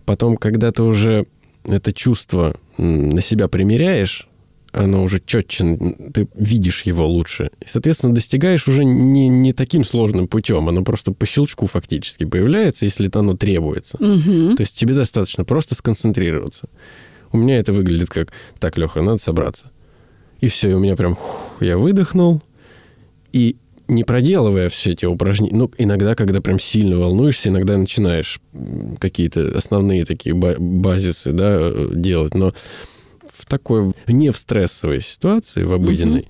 Потом, 0.05 0.37
когда 0.37 0.71
ты 0.71 0.83
уже 0.83 1.27
это 1.65 1.93
чувство 1.93 2.55
на 2.79 3.21
себя 3.21 3.49
примеряешь, 3.49 4.29
оно 4.75 5.03
уже 5.03 5.23
четче, 5.25 5.79
ты 6.13 6.29
видишь 6.35 6.83
его 6.83 7.07
лучше. 7.07 7.51
И, 7.61 7.67
соответственно, 7.69 8.15
достигаешь 8.15 8.67
уже 8.67 8.85
не, 8.85 9.29
не 9.29 9.53
таким 9.53 9.85
сложным 9.85 10.29
путем, 10.29 10.69
оно 10.69 10.83
просто 10.83 11.13
по 11.13 11.27
щелчку 11.27 11.67
фактически 11.67 12.25
появляется, 12.25 12.85
если 12.85 13.11
оно 13.15 13.37
требуется. 13.37 13.97
Угу. 13.99 14.57
То 14.57 14.61
есть 14.61 14.77
тебе 14.77 14.95
достаточно 14.95 15.45
просто 15.45 15.75
сконцентрироваться. 15.75 16.69
У 17.33 17.39
меня 17.39 17.59
это 17.59 17.73
выглядит 17.73 18.11
как, 18.11 18.33
так, 18.59 18.77
Леха, 18.77 19.03
надо 19.03 19.19
собраться. 19.19 19.71
И 20.41 20.49
все, 20.49 20.71
и 20.71 20.75
у 20.75 20.81
меня 20.81 20.97
прям, 20.97 21.15
фух, 21.15 21.57
я 21.61 21.79
выдохнул, 21.79 22.43
и 23.33 23.57
не 23.87 24.05
проделывая 24.05 24.71
все 24.71 24.93
эти 24.93 25.05
упражнения, 25.05 25.57
ну, 25.57 25.71
иногда, 25.79 26.15
когда 26.15 26.41
прям 26.41 26.59
сильно 26.59 26.99
волнуешься, 26.99 27.51
иногда 27.51 27.77
начинаешь 27.77 28.41
какие-то 28.99 29.57
основные 29.57 30.05
такие 30.05 30.35
базисы, 30.35 31.33
да, 31.33 31.59
э, 31.61 31.91
делать, 31.95 32.35
но 32.35 32.55
в 33.29 33.47
такой, 33.47 33.93
не 34.07 34.31
в 34.31 34.37
стрессовой 34.37 35.01
ситуации, 35.01 35.63
в 35.63 35.73
обыденной, 35.73 36.21
угу. 36.21 36.29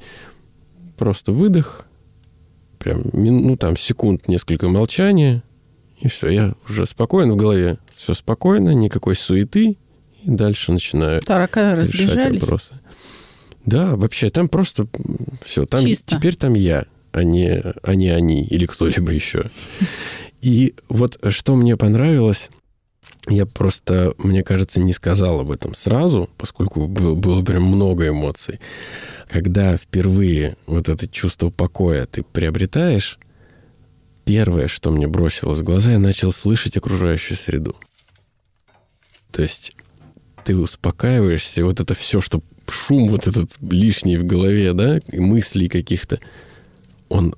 просто 0.97 1.33
выдох, 1.33 1.87
прям, 2.79 3.03
ну, 3.13 3.57
там, 3.57 3.77
секунд 3.77 4.29
несколько 4.29 4.69
молчания, 4.69 5.43
и 6.01 6.09
все, 6.09 6.29
я 6.29 6.55
уже 6.69 6.87
спокойно 6.87 7.35
в 7.35 7.37
голове, 7.37 7.79
все 7.95 8.15
спокойно, 8.15 8.71
никакой 8.71 9.17
суеты, 9.17 9.79
и 10.23 10.31
дальше 10.31 10.73
начинаю 10.73 11.23
Тараканы 11.23 11.81
решать 11.81 12.41
вопросы. 12.41 12.75
Да, 13.65 13.97
вообще, 13.97 14.31
там 14.31 14.49
просто 14.49 14.87
все, 15.45 15.65
там 15.67 15.81
Чисто. 15.81 16.17
теперь 16.17 16.37
там 16.37 16.55
я, 16.55 16.85
а 17.13 17.25
не, 17.25 17.63
а 17.83 17.95
не 17.95 18.11
они 18.11 18.45
или 18.45 18.67
кто-либо 18.67 19.13
еще. 19.13 19.51
И 20.43 20.75
вот 20.91 21.19
что 21.31 21.57
мне 21.57 21.77
понравилось, 21.79 22.51
я 23.29 23.47
просто, 23.47 24.15
мне 24.19 24.43
кажется, 24.43 24.81
не 24.81 24.93
сказал 24.93 25.41
об 25.41 25.51
этом 25.51 25.75
сразу, 25.75 26.29
поскольку 26.37 26.87
было 26.87 27.43
прям 27.43 27.65
много 27.65 28.09
эмоций. 28.09 28.61
Когда 29.29 29.77
впервые 29.77 30.57
вот 30.67 30.89
это 30.89 31.09
чувство 31.09 31.51
покоя 31.51 32.07
ты 32.07 32.23
приобретаешь, 32.23 33.19
первое, 34.25 34.69
что 34.69 34.91
мне 34.91 35.07
бросилось 35.07 35.61
в 35.61 35.65
глаза, 35.65 35.93
я 35.93 35.99
начал 35.99 36.33
слышать 36.33 36.77
окружающую 36.77 37.37
среду. 37.37 37.77
То 39.33 39.43
есть 39.43 39.75
ты 40.45 40.57
успокаиваешься, 40.57 41.65
вот 41.65 41.81
это 41.81 41.95
все, 41.95 42.21
что 42.21 42.43
шум 42.69 43.09
вот 43.09 43.27
этот 43.27 43.53
лишний 43.61 44.17
в 44.17 44.25
голове, 44.25 44.73
да, 44.75 44.99
и 45.11 45.19
мыслей 45.19 45.69
каких-то, 45.69 46.21
он 47.09 47.35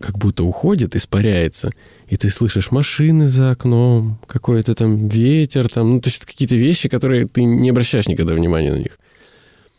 как 0.00 0.18
будто 0.18 0.44
уходит, 0.44 0.96
испаряется, 0.96 1.70
и 2.08 2.16
ты 2.16 2.30
слышишь 2.30 2.70
машины 2.70 3.28
за 3.28 3.50
окном, 3.50 4.18
какой-то 4.26 4.74
там 4.74 5.08
ветер, 5.08 5.68
там, 5.68 5.90
ну, 5.92 6.00
то 6.00 6.08
есть 6.08 6.24
какие-то 6.24 6.54
вещи, 6.54 6.88
которые 6.88 7.26
ты 7.26 7.44
не 7.44 7.70
обращаешь 7.70 8.06
никогда 8.08 8.34
внимания 8.34 8.72
на 8.72 8.78
них. 8.78 8.98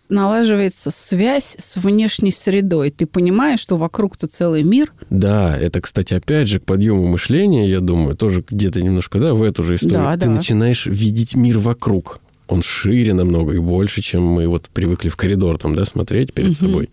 Налаживается 0.10 0.90
связь 0.90 1.58
с 1.60 1.76
внешней 1.76 2.32
средой. 2.32 2.92
Ты 2.92 3.06
понимаешь, 3.06 3.60
что 3.60 3.76
вокруг-то 3.76 4.28
целый 4.28 4.64
мир. 4.64 4.94
Да, 5.10 5.58
это, 5.58 5.82
кстати, 5.82 6.14
опять 6.14 6.48
же 6.48 6.60
к 6.62 6.64
подъему 6.66 7.06
мышления, 7.08 7.70
я 7.70 7.82
думаю, 7.82 8.16
тоже 8.16 8.44
где-то 8.50 8.82
немножко, 8.82 9.20
да, 9.20 9.34
в 9.34 9.44
эту 9.44 9.64
же 9.64 9.76
историю. 9.76 9.98
Да, 9.98 10.14
ты 10.14 10.26
да. 10.26 10.32
начинаешь 10.32 10.86
видеть 10.86 11.36
мир 11.36 11.60
вокруг. 11.60 12.22
Он 12.48 12.62
шире 12.62 13.14
намного 13.14 13.54
и 13.54 13.58
больше, 13.58 14.02
чем 14.02 14.24
мы 14.24 14.48
вот 14.48 14.70
привыкли 14.70 15.10
в 15.10 15.18
коридор 15.18 15.58
там, 15.58 15.76
да, 15.76 15.84
смотреть 15.84 16.34
перед 16.34 16.52
Мгм. 16.52 16.56
собой. 16.56 16.90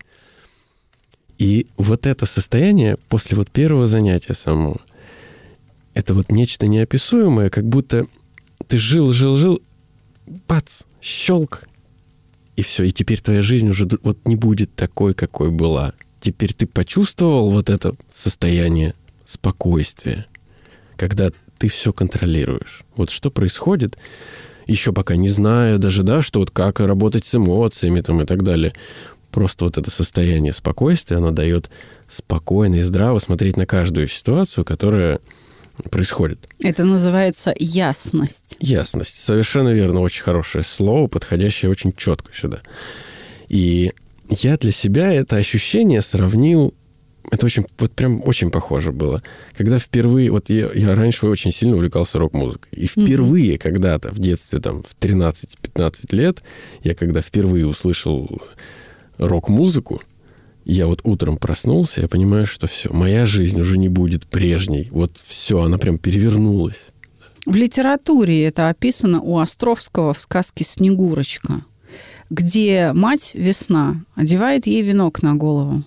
И 1.38 1.68
вот 1.76 2.06
это 2.06 2.26
состояние 2.26 2.96
после 3.08 3.36
вот 3.36 3.48
первого 3.48 3.86
занятия 3.86 4.34
самого, 4.34 4.80
это 5.94 6.14
вот 6.14 6.30
нечто 6.30 6.66
неописуемое, 6.66 7.50
как 7.50 7.64
будто 7.64 8.06
ты 8.66 8.78
жил, 8.78 9.12
жил, 9.12 9.36
жил, 9.36 9.62
бац, 10.48 10.82
щелк, 11.00 11.64
и 12.56 12.62
все, 12.62 12.84
и 12.84 12.92
теперь 12.92 13.20
твоя 13.20 13.42
жизнь 13.42 13.68
уже 13.68 13.88
вот 14.02 14.18
не 14.26 14.36
будет 14.36 14.74
такой, 14.74 15.14
какой 15.14 15.50
была. 15.50 15.92
Теперь 16.20 16.52
ты 16.52 16.66
почувствовал 16.66 17.50
вот 17.50 17.68
это 17.68 17.94
состояние 18.12 18.94
спокойствия, 19.26 20.26
когда 20.96 21.30
ты 21.58 21.68
все 21.68 21.92
контролируешь. 21.92 22.82
Вот 22.96 23.10
что 23.10 23.30
происходит, 23.30 23.98
еще 24.66 24.92
пока 24.92 25.16
не 25.16 25.28
знаю 25.28 25.78
даже, 25.78 26.02
да, 26.02 26.22
что 26.22 26.40
вот 26.40 26.50
как 26.50 26.80
работать 26.80 27.26
с 27.26 27.34
эмоциями 27.34 28.00
там 28.00 28.22
и 28.22 28.24
так 28.24 28.42
далее. 28.42 28.72
Просто 29.30 29.64
вот 29.64 29.76
это 29.76 29.90
состояние 29.90 30.52
спокойствия, 30.52 31.16
оно 31.16 31.32
дает 31.32 31.68
спокойно 32.08 32.76
и 32.76 32.82
здраво 32.82 33.18
смотреть 33.18 33.56
на 33.56 33.66
каждую 33.66 34.06
ситуацию, 34.08 34.64
которая 34.64 35.20
происходит. 35.90 36.48
Это 36.60 36.84
называется 36.84 37.54
ясность. 37.58 38.56
Ясность. 38.60 39.16
Совершенно 39.20 39.70
верно. 39.70 40.00
Очень 40.00 40.22
хорошее 40.22 40.64
слово, 40.64 41.08
подходящее 41.08 41.70
очень 41.70 41.92
четко 41.92 42.32
сюда. 42.32 42.60
И 43.48 43.92
я 44.28 44.56
для 44.56 44.72
себя 44.72 45.12
это 45.12 45.36
ощущение 45.36 46.02
сравнил... 46.02 46.74
Это 47.30 47.46
очень, 47.46 47.64
вот 47.78 47.92
прям 47.92 48.22
очень 48.24 48.50
похоже 48.50 48.92
было. 48.92 49.22
Когда 49.56 49.78
впервые... 49.78 50.30
Вот 50.30 50.50
я, 50.50 50.70
я 50.74 50.94
раньше 50.94 51.26
очень 51.26 51.52
сильно 51.52 51.76
увлекался 51.76 52.18
рок-музыкой. 52.18 52.70
И 52.72 52.86
впервые 52.86 53.58
когда-то 53.58 54.10
в 54.10 54.18
детстве, 54.18 54.60
там, 54.60 54.82
в 54.82 54.94
13-15 55.00 56.14
лет, 56.14 56.42
я 56.82 56.94
когда 56.94 57.22
впервые 57.22 57.66
услышал 57.66 58.28
рок-музыку, 59.18 60.02
я 60.64 60.86
вот 60.86 61.00
утром 61.04 61.36
проснулся, 61.36 62.00
я 62.02 62.08
понимаю, 62.08 62.46
что 62.46 62.66
все, 62.66 62.90
моя 62.92 63.26
жизнь 63.26 63.60
уже 63.60 63.76
не 63.78 63.88
будет 63.88 64.26
прежней. 64.26 64.88
Вот 64.90 65.22
все, 65.26 65.62
она 65.62 65.78
прям 65.78 65.98
перевернулась. 65.98 66.78
В 67.46 67.54
литературе 67.54 68.44
это 68.46 68.68
описано 68.70 69.20
у 69.20 69.38
Островского 69.38 70.14
в 70.14 70.20
сказке 70.20 70.64
«Снегурочка», 70.64 71.62
где 72.30 72.92
мать 72.94 73.32
весна 73.34 74.02
одевает 74.14 74.66
ей 74.66 74.82
венок 74.82 75.22
на 75.22 75.34
голову, 75.34 75.82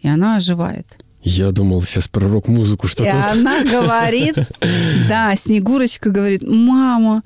и 0.00 0.08
она 0.08 0.36
оживает. 0.36 0.86
Я 1.22 1.50
думал 1.50 1.82
сейчас 1.82 2.08
про 2.08 2.26
рок-музыку 2.28 2.86
И 2.86 2.90
что-то. 2.90 3.30
она 3.32 3.62
говорит, 3.70 4.36
да, 5.08 5.34
Снегурочка 5.36 6.08
говорит, 6.10 6.42
мама, 6.46 7.22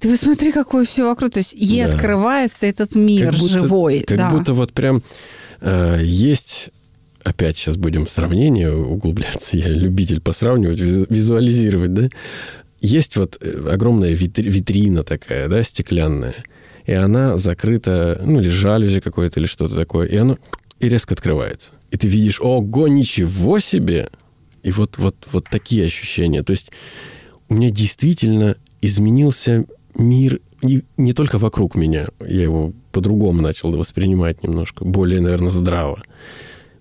ты 0.00 0.10
посмотри, 0.10 0.52
какое 0.52 0.84
все 0.84 1.04
вокруг. 1.04 1.32
То 1.32 1.38
есть 1.38 1.54
ей 1.56 1.84
Да. 1.84 1.90
открывается 1.90 2.66
этот 2.66 2.94
мир 2.94 3.30
Как 3.30 3.40
будто- 3.40 3.58
живой. 3.58 4.00
Как 4.00 4.16
да. 4.18 4.30
будто 4.30 4.54
вот 4.54 4.72
прям 4.72 5.02
есть... 5.62 6.70
Опять 7.24 7.56
сейчас 7.56 7.76
будем 7.76 8.06
в 8.06 8.10
сравнение 8.10 8.72
углубляться. 8.72 9.56
Я 9.56 9.68
любитель 9.68 10.20
посравнивать, 10.20 10.80
визу- 10.80 11.06
визуализировать, 11.10 11.92
да? 11.92 12.08
Есть 12.80 13.16
вот 13.16 13.36
э, 13.42 13.68
огромная 13.70 14.14
витри- 14.14 14.48
витрина 14.48 15.02
такая, 15.02 15.48
да, 15.48 15.62
стеклянная. 15.62 16.36
И 16.86 16.92
она 16.92 17.36
закрыта, 17.36 18.22
ну, 18.24 18.40
или 18.40 18.48
жалюзи 18.48 19.00
какое-то, 19.00 19.40
или 19.40 19.46
что-то 19.46 19.74
такое. 19.74 20.06
И 20.06 20.16
оно 20.16 20.38
и 20.78 20.88
резко 20.88 21.14
открывается. 21.14 21.72
И 21.90 21.98
ты 21.98 22.06
видишь, 22.06 22.40
ого, 22.40 22.88
ничего 22.88 23.58
себе! 23.58 24.08
И 24.62 24.70
вот, 24.70 24.96
вот, 24.96 25.16
вот 25.32 25.46
такие 25.50 25.84
ощущения. 25.84 26.42
То 26.42 26.52
есть 26.52 26.70
у 27.48 27.54
меня 27.54 27.70
действительно 27.70 28.56
изменился 28.80 29.66
мир 29.96 30.40
не, 30.62 30.82
не 30.96 31.12
только 31.12 31.38
вокруг 31.38 31.74
меня, 31.74 32.08
я 32.20 32.42
его 32.42 32.72
по-другому 32.98 33.40
начал 33.42 33.70
воспринимать 33.70 34.42
немножко, 34.42 34.84
более, 34.84 35.20
наверное, 35.20 35.50
здраво, 35.50 36.02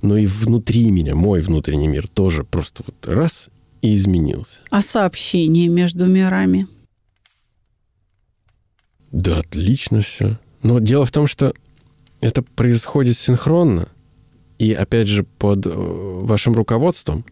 но 0.01 0.17
и 0.17 0.25
внутри 0.25 0.89
меня, 0.89 1.13
мой 1.13 1.41
внутренний 1.41 1.87
мир 1.87 2.07
тоже 2.07 2.43
просто 2.43 2.81
вот 2.87 3.07
раз 3.07 3.49
и 3.83 3.95
изменился. 3.95 4.61
А 4.71 4.81
сообщение 4.81 5.67
между 5.67 6.07
мирами? 6.07 6.65
Да, 9.11 9.37
отлично 9.37 10.01
все. 10.01 10.39
Но 10.63 10.79
дело 10.79 11.05
в 11.05 11.11
том, 11.11 11.27
что 11.27 11.53
это 12.19 12.41
происходит 12.41 13.15
синхронно, 13.15 13.87
и 14.57 14.73
опять 14.73 15.07
же 15.07 15.23
под 15.23 15.67
э, 15.67 15.69
вашим 15.71 16.55
руководством 16.55 17.25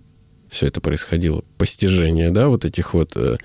все 0.48 0.68
это 0.68 0.80
происходило, 0.80 1.44
постижение, 1.58 2.30
да, 2.30 2.50
вот 2.50 2.66
этих 2.66 2.94
вот 2.94 3.14
э, 3.16 3.38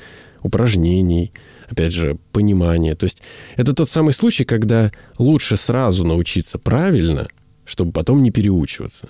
упражнений, 0.43 1.33
опять 1.71 1.93
же, 1.93 2.19
понимание. 2.33 2.95
То 2.95 3.05
есть 3.05 3.23
это 3.57 3.73
тот 3.73 3.89
самый 3.89 4.13
случай, 4.13 4.45
когда 4.45 4.93
лучше 5.19 5.57
сразу 5.57 6.05
научиться 6.05 6.59
правильно, 6.59 7.29
чтобы 7.65 7.93
потом 7.93 8.23
не 8.23 8.31
переучиваться. 8.31 9.09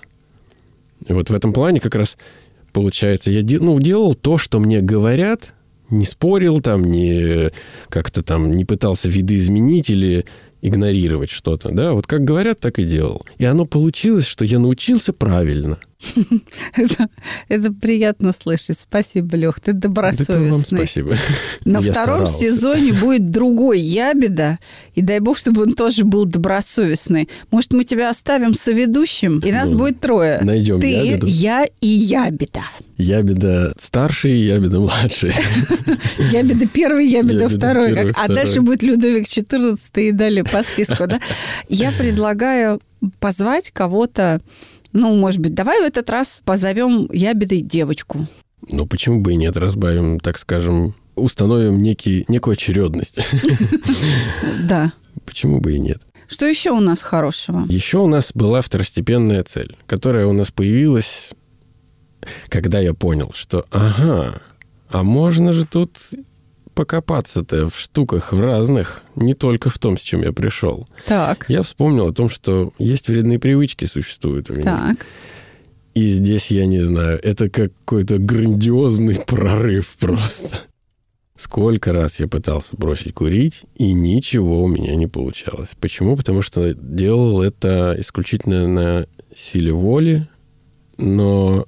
И 1.07 1.13
вот 1.13 1.29
в 1.29 1.33
этом 1.33 1.51
плане 1.53 1.79
как 1.79 1.95
раз 1.95 2.17
получается, 2.71 3.31
я 3.31 3.41
ну, 3.59 3.79
делал 3.79 4.13
то, 4.13 4.37
что 4.37 4.59
мне 4.59 4.81
говорят, 4.81 5.53
не 5.89 6.05
спорил 6.05 6.61
там, 6.61 6.83
не 6.83 7.51
как-то 7.89 8.23
там 8.23 8.51
не 8.51 8.63
пытался 8.63 9.09
видоизменить 9.09 9.89
или 9.89 10.25
игнорировать 10.61 11.31
что-то, 11.31 11.71
да, 11.71 11.93
вот 11.93 12.05
как 12.05 12.23
говорят, 12.23 12.59
так 12.59 12.77
и 12.77 12.85
делал. 12.85 13.25
И 13.39 13.45
оно 13.45 13.65
получилось, 13.65 14.27
что 14.27 14.45
я 14.45 14.59
научился 14.59 15.11
правильно. 15.11 15.79
Это, 16.75 17.09
это 17.47 17.71
приятно 17.73 18.33
слышать. 18.33 18.79
Спасибо, 18.79 19.37
Лех, 19.37 19.59
ты 19.59 19.71
Это 19.71 19.73
вам 19.73 19.79
добросовестный. 19.93 20.77
спасибо. 20.79 21.15
На 21.65 21.79
Я 21.81 21.91
втором 21.91 22.25
старался. 22.25 22.39
сезоне 22.39 22.93
будет 22.93 23.29
другой 23.29 23.79
Ябеда, 23.79 24.59
и 24.95 25.01
дай 25.01 25.19
бог, 25.19 25.37
чтобы 25.37 25.63
он 25.63 25.73
тоже 25.73 26.03
был 26.03 26.25
добросовестный. 26.25 27.29
Может, 27.51 27.73
мы 27.73 27.83
тебя 27.83 28.09
оставим 28.09 28.55
соведущим, 28.55 29.39
и 29.39 29.51
нас 29.51 29.69
Ну, 29.71 29.77
будет 29.77 29.99
трое. 29.99 30.39
найдем 30.41 30.79
Ты, 30.81 30.87
Ябеду. 30.87 31.27
я 31.27 31.65
и 31.81 31.87
Ябеда. 31.87 32.63
Ябеда 32.97 33.73
старший, 33.79 34.33
ябеда 34.37 34.79
младший. 34.79 35.31
Ябеда 36.17 36.67
первый, 36.67 37.07
Ябеда 37.07 37.49
второй. 37.49 38.11
а 38.11 38.27
дальше 38.27 38.61
будет 38.61 38.83
Людовик 38.83 39.27
XIV 39.27 39.79
и 39.95 40.11
далее 40.11 40.43
по 40.43 40.63
списку. 40.63 41.05
Я 41.69 41.91
предлагаю 41.91 42.79
позвать 43.19 43.71
кого-то, 43.71 44.39
ну, 44.93 45.15
может 45.15 45.39
быть, 45.39 45.53
давай 45.53 45.81
в 45.81 45.85
этот 45.85 46.09
раз 46.09 46.41
позовем 46.45 47.09
Ябедой 47.11 47.61
девочку. 47.61 48.27
Ну, 48.69 48.85
почему 48.85 49.21
бы 49.21 49.33
и 49.33 49.35
нет, 49.35 49.57
разбавим, 49.57 50.19
так 50.19 50.37
скажем, 50.37 50.95
установим 51.15 51.81
некий, 51.81 52.25
некую 52.27 52.53
очередность. 52.53 53.19
Да. 54.63 54.93
Почему 55.25 55.59
бы 55.59 55.73
и 55.73 55.79
нет? 55.79 56.01
Что 56.27 56.45
еще 56.45 56.71
у 56.71 56.79
нас 56.79 57.01
хорошего? 57.01 57.65
Еще 57.67 57.97
у 57.97 58.07
нас 58.07 58.31
была 58.33 58.61
второстепенная 58.61 59.43
цель, 59.43 59.75
которая 59.85 60.25
у 60.27 60.33
нас 60.33 60.51
появилась, 60.51 61.29
когда 62.47 62.79
я 62.79 62.93
понял, 62.93 63.31
что 63.35 63.65
ага, 63.71 64.41
а 64.89 65.03
можно 65.03 65.51
же 65.51 65.65
тут 65.65 65.97
покопаться-то 66.73 67.69
в 67.69 67.77
штуках 67.77 68.33
в 68.33 68.39
разных, 68.39 69.03
не 69.15 69.33
только 69.33 69.69
в 69.69 69.77
том, 69.77 69.97
с 69.97 70.01
чем 70.01 70.21
я 70.23 70.31
пришел. 70.31 70.87
Так, 71.07 71.45
Я 71.49 71.63
вспомнил 71.63 72.07
о 72.07 72.13
том, 72.13 72.29
что 72.29 72.73
есть 72.79 73.07
вредные 73.07 73.39
привычки 73.39 73.85
существуют 73.85 74.49
у 74.49 74.53
меня. 74.53 74.63
так. 74.63 75.05
И 75.93 76.07
здесь, 76.07 76.51
я 76.51 76.65
не 76.65 76.79
знаю, 76.79 77.19
это 77.21 77.49
какой-то 77.49 78.17
грандиозный 78.17 79.15
прорыв 79.27 79.95
просто. 79.99 80.61
Сколько 81.35 81.91
раз 81.91 82.19
я 82.19 82.27
пытался 82.27 82.77
бросить 82.77 83.13
курить, 83.15 83.63
и 83.75 83.91
ничего 83.93 84.63
у 84.63 84.67
меня 84.67 84.95
не 84.95 85.07
получалось. 85.07 85.69
Почему? 85.79 86.15
Потому 86.15 86.43
что 86.43 86.73
делал 86.75 87.41
это 87.41 87.95
исключительно 87.99 88.67
на 88.67 89.07
силе 89.35 89.71
воли, 89.73 90.29
но 90.97 91.65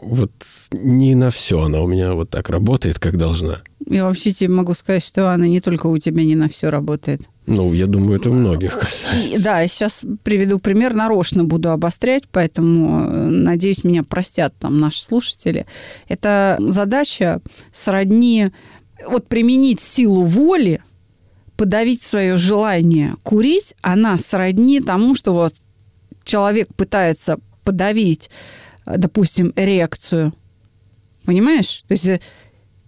вот 0.00 0.32
не 0.72 1.14
на 1.14 1.30
все 1.30 1.62
она 1.62 1.80
у 1.80 1.86
меня 1.86 2.14
вот 2.14 2.30
так 2.30 2.48
работает, 2.50 2.98
как 2.98 3.16
должна. 3.16 3.62
Я 3.88 4.04
вообще 4.04 4.32
тебе 4.32 4.48
могу 4.48 4.74
сказать, 4.74 5.04
что 5.04 5.32
она 5.32 5.46
не 5.46 5.60
только 5.60 5.86
у 5.86 5.96
тебя 5.98 6.24
не 6.24 6.34
на 6.34 6.48
все 6.48 6.70
работает. 6.70 7.22
Ну, 7.46 7.72
я 7.72 7.86
думаю, 7.86 8.18
это 8.18 8.30
многих 8.30 8.78
касается. 8.78 9.42
да, 9.42 9.60
я 9.60 9.68
сейчас 9.68 10.04
приведу 10.24 10.58
пример, 10.58 10.94
нарочно 10.94 11.44
буду 11.44 11.70
обострять, 11.70 12.24
поэтому, 12.30 13.08
э, 13.08 13.26
надеюсь, 13.28 13.84
меня 13.84 14.02
простят 14.02 14.54
там 14.58 14.80
наши 14.80 15.00
слушатели. 15.00 15.66
Это 16.08 16.56
задача 16.58 17.40
сродни 17.72 18.50
вот 19.06 19.28
применить 19.28 19.80
силу 19.80 20.24
воли, 20.24 20.82
подавить 21.56 22.02
свое 22.02 22.36
желание 22.36 23.14
курить, 23.22 23.74
она 23.80 24.18
сродни 24.18 24.80
тому, 24.80 25.14
что 25.14 25.32
вот 25.32 25.54
человек 26.24 26.68
пытается 26.74 27.38
подавить 27.62 28.30
допустим, 28.86 29.52
реакцию. 29.56 30.32
Понимаешь? 31.24 31.84
То 31.88 31.92
есть 31.92 32.06
э, 32.06 32.20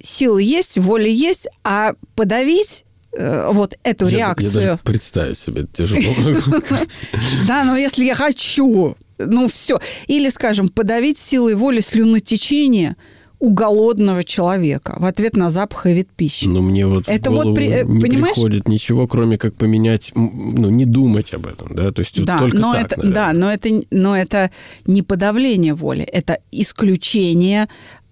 силы 0.02 0.42
есть, 0.42 0.78
воля 0.78 1.08
есть, 1.08 1.48
а 1.64 1.94
подавить 2.14 2.84
э, 3.12 3.50
вот 3.52 3.76
эту 3.82 4.06
я, 4.08 4.18
реакцию. 4.18 4.50
Я 4.50 4.60
даже 4.60 4.80
представить 4.84 5.38
себе 5.38 5.66
тяжело. 5.72 6.02
Да, 7.46 7.64
но 7.64 7.76
если 7.76 8.04
я 8.04 8.14
хочу, 8.14 8.96
ну 9.18 9.48
все. 9.48 9.80
Или, 10.06 10.28
скажем, 10.28 10.68
подавить 10.68 11.18
силой 11.18 11.54
воли 11.54 11.80
слюнотечение– 11.80 12.96
у 13.40 13.50
голодного 13.50 14.24
человека 14.24 14.96
в 14.98 15.04
ответ 15.04 15.36
на 15.36 15.50
запах 15.50 15.86
и 15.86 15.92
вид 15.92 16.08
пищи. 16.14 16.46
Но 16.46 16.60
мне 16.60 16.86
вот 16.86 17.08
это 17.08 17.30
в 17.30 17.34
голову 17.34 17.48
вот 17.50 17.54
при, 17.54 17.68
э, 17.68 17.84
не 17.84 18.00
понимаешь? 18.00 18.34
приходит 18.34 18.68
ничего, 18.68 19.06
кроме 19.06 19.38
как 19.38 19.54
поменять, 19.54 20.10
ну, 20.14 20.70
не 20.70 20.84
думать 20.84 21.32
об 21.32 21.46
этом, 21.46 21.74
да, 21.74 21.92
то 21.92 22.00
есть 22.00 22.24
да, 22.24 22.34
вот 22.34 22.40
только 22.40 22.58
но 22.58 22.72
так, 22.72 22.86
это, 22.86 22.96
наверное. 22.98 23.14
Да, 23.14 23.32
но 23.32 23.52
это, 23.52 23.68
но 23.90 24.16
это 24.16 24.50
не 24.86 25.02
подавление 25.02 25.74
воли, 25.74 26.02
это 26.02 26.38
исключение 26.50 27.68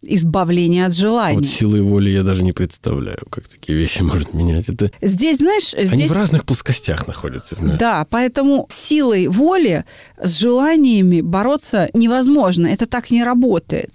избавление 0.09 0.87
от 0.87 0.95
желаний. 0.95 1.37
Вот 1.37 1.47
силой 1.47 1.83
воли 1.83 2.11
я 2.11 2.23
даже 2.23 2.43
не 2.43 2.53
представляю, 2.53 3.27
как 3.31 3.49
такие 3.49 3.77
вещи 3.79 4.03
можно 4.03 4.37
менять. 4.37 4.69
Это... 4.69 4.91
Здесь, 5.01 5.39
знаешь... 5.39 5.71
Здесь... 5.71 5.91
Они 5.91 6.09
в 6.09 6.13
разных 6.13 6.45
плоскостях 6.45 7.07
находятся. 7.07 7.57
Знаешь. 7.57 7.79
Да, 7.79 8.07
поэтому 8.09 8.67
силой 8.71 9.27
воли 9.29 9.85
с 10.23 10.39
желаниями 10.39 11.21
бороться 11.21 11.91
невозможно. 11.95 12.67
Это 12.67 12.87
так 12.87 13.11
не 13.11 13.25
работает. 13.25 13.91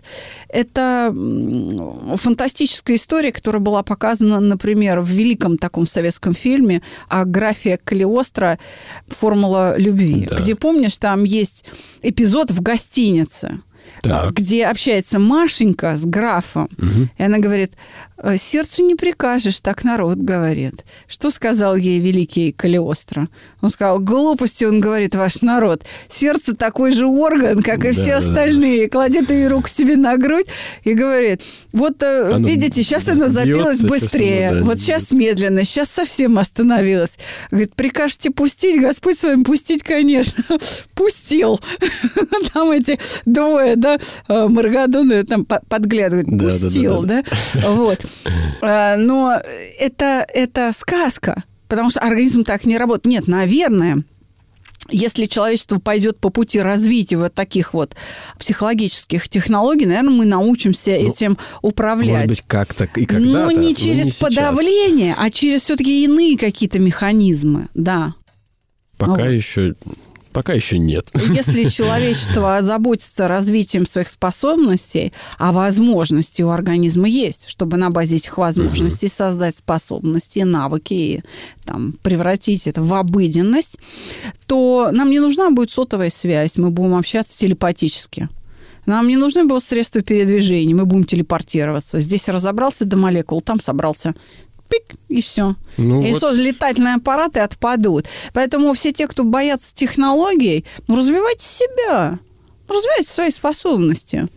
Это 0.50 1.13
фантастическая 2.17 2.95
история, 2.97 3.32
которая 3.32 3.62
была 3.62 3.84
показана, 3.84 4.39
например, 4.39 5.02
в 5.02 5.10
великом 5.10 5.58
таком 5.58 5.88
советском 5.88 6.34
фильме 6.34 6.82
«Аграфия 7.08 7.80
Калиостро. 7.84 8.60
Формула 9.08 9.78
любви», 9.78 10.28
да. 10.30 10.38
где, 10.38 10.56
помнишь, 10.56 10.97
там 10.97 11.24
есть 11.24 11.65
эпизод 12.02 12.52
в 12.52 12.62
гостинице, 12.62 13.60
так. 14.01 14.34
где 14.34 14.65
общается 14.65 15.19
Машенька 15.19 15.97
с 15.97 16.06
графом. 16.06 16.69
Угу. 16.77 17.10
И 17.17 17.23
она 17.23 17.39
говорит, 17.39 17.73
«Э, 17.73 18.11
сердцу 18.38 18.84
не 18.86 18.95
прикажешь, 18.95 19.60
так 19.62 19.84
народ 19.84 20.17
говорит. 20.17 20.86
Что 21.07 21.29
сказал 21.31 21.75
ей 21.75 21.99
великий 21.99 22.51
Калиостро? 22.51 23.27
Он 23.62 23.69
сказал, 23.69 23.99
глупости, 23.99 24.65
он 24.65 24.79
говорит, 24.79 25.15
ваш 25.15 25.41
народ. 25.41 25.84
Сердце 26.10 26.55
такой 26.55 26.91
же 26.91 27.05
орган, 27.05 27.62
как 27.63 27.79
и 27.86 27.89
да, 27.89 27.93
все 27.93 28.13
остальные. 28.15 28.86
Да. 28.86 28.89
Кладет 28.89 29.29
ей 29.29 29.47
руку 29.47 29.69
себе 29.69 29.97
на 29.97 30.17
грудь 30.17 30.47
и 30.84 30.93
говорит, 30.93 31.41
вот 31.71 32.01
э, 32.03 32.34
оно 32.34 32.47
видите, 32.47 32.84
сейчас 32.84 33.07
оно 33.10 33.27
забилось 33.27 33.81
быстрее. 33.81 34.47
Сейчас 34.47 34.51
оно, 34.51 34.60
да, 34.60 34.65
вот 34.65 34.79
сейчас 34.79 35.12
медленно, 35.12 35.63
сейчас 35.63 35.89
совсем 35.89 36.38
остановилось. 36.38 37.13
Говорит, 37.49 37.75
прикажете 37.75 38.31
пустить, 38.31 38.81
Господь 38.81 39.17
с 39.17 39.23
вами 39.23 39.43
пустить, 39.43 39.84
конечно. 39.84 40.43
Пустил. 40.95 41.60
Там 42.53 42.71
эти 42.71 42.99
двое, 43.25 43.75
да, 43.75 43.97
э, 44.27 44.47
Маргадоны 44.47 45.23
там 45.23 45.45
подглядывают. 45.45 46.27
Пустил, 46.27 47.03
да? 47.03 47.23
Вот. 47.53 48.05
А, 48.62 48.95
но 48.97 49.39
это, 49.80 50.26
это 50.34 50.71
сказка, 50.78 51.43
потому 51.67 51.89
что 51.89 52.00
организм 52.00 52.43
так 52.43 52.65
не 52.65 52.78
работает. 52.78 53.06
Нет, 53.06 53.28
наверное, 53.28 54.04
если 54.89 55.26
человечество 55.26 55.80
пойдет 55.80 56.19
по 56.19 56.30
пути 56.30 56.60
развития 56.60 57.17
вот 57.17 57.34
таких 57.34 57.74
вот 57.74 57.95
психологических 58.39 59.30
технологий, 59.30 59.86
наверное, 59.86 60.13
мы 60.13 60.26
научимся 60.26 60.91
ну, 60.91 61.10
этим 61.10 61.38
управлять. 61.62 62.28
Может 62.28 62.28
быть, 62.28 62.43
как-то 62.47 62.89
и 62.95 63.06
когда-то. 63.06 63.52
Ну, 63.52 63.60
не 63.60 63.76
через 63.76 64.06
не 64.06 64.12
подавление, 64.28 65.15
а 65.17 65.30
через 65.30 65.62
все-таки 65.62 66.04
иные 66.04 66.38
какие-то 66.38 66.80
механизмы, 66.80 67.67
да. 67.74 68.15
Пока 68.97 69.24
вот. 69.24 69.32
еще 69.32 69.74
Пока 70.33 70.53
еще 70.53 70.77
нет. 70.77 71.09
Если 71.13 71.65
человечество 71.65 72.57
озаботится 72.57 73.27
развитием 73.27 73.85
своих 73.85 74.09
способностей, 74.09 75.11
а 75.37 75.51
возможности 75.51 76.41
у 76.41 76.49
организма 76.49 77.07
есть, 77.07 77.49
чтобы 77.49 77.77
на 77.77 77.89
базе 77.89 78.15
этих 78.17 78.37
возможностей 78.37 79.07
угу. 79.07 79.13
создать 79.13 79.57
способности, 79.57 80.39
навыки 80.39 80.93
и 80.93 81.23
там, 81.65 81.93
превратить 82.01 82.67
это 82.67 82.81
в 82.81 82.93
обыденность, 82.93 83.77
то 84.47 84.89
нам 84.91 85.09
не 85.09 85.19
нужна 85.19 85.51
будет 85.51 85.71
сотовая 85.71 86.09
связь, 86.09 86.57
мы 86.57 86.69
будем 86.69 86.95
общаться 86.95 87.37
телепатически. 87.37 88.29
Нам 88.85 89.07
не 89.07 89.15
нужны 89.15 89.45
будут 89.45 89.63
средства 89.63 90.01
передвижения, 90.01 90.73
мы 90.73 90.85
будем 90.85 91.03
телепортироваться. 91.03 91.99
Здесь 91.99 92.27
разобрался 92.29 92.85
до 92.85 92.97
молекул, 92.97 93.41
там 93.41 93.59
собрался 93.59 94.15
пик, 94.71 94.95
и 95.10 95.21
все. 95.21 95.55
Ну, 95.77 96.01
и 96.01 96.12
вот. 96.12 96.17
что, 96.17 96.31
летательные 96.31 96.95
аппараты 96.95 97.41
отпадут. 97.41 98.07
Поэтому 98.34 98.73
все 98.73 98.91
те, 98.91 99.07
кто 99.07 99.23
боятся 99.23 99.75
технологий, 99.75 100.65
ну, 100.88 100.95
развивайте 100.95 101.45
себя, 101.45 102.19
развивайте 102.67 103.10
свои 103.10 103.31
способности. 103.31 104.27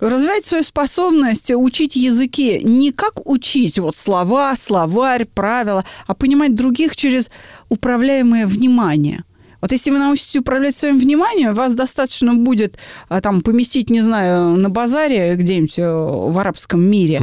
Развивайте 0.00 0.48
свою 0.48 0.64
способность 0.64 1.50
учить 1.50 1.96
языки 1.96 2.60
не 2.62 2.92
как 2.92 3.26
учить 3.26 3.78
вот 3.78 3.96
слова, 3.96 4.54
словарь, 4.56 5.24
правила, 5.24 5.86
а 6.06 6.14
понимать 6.14 6.54
других 6.54 6.96
через 6.96 7.30
управляемое 7.70 8.46
внимание– 8.46 9.24
вот 9.66 9.72
если 9.72 9.90
вы 9.90 9.98
научитесь 9.98 10.36
управлять 10.36 10.76
своим 10.76 11.00
вниманием, 11.00 11.52
вас 11.52 11.74
достаточно 11.74 12.34
будет 12.34 12.76
а, 13.08 13.20
там 13.20 13.40
поместить, 13.40 13.90
не 13.90 14.00
знаю, 14.00 14.56
на 14.56 14.70
базаре 14.70 15.34
где-нибудь 15.34 15.78
э, 15.80 15.90
в 15.90 16.38
арабском 16.38 16.80
мире, 16.80 17.22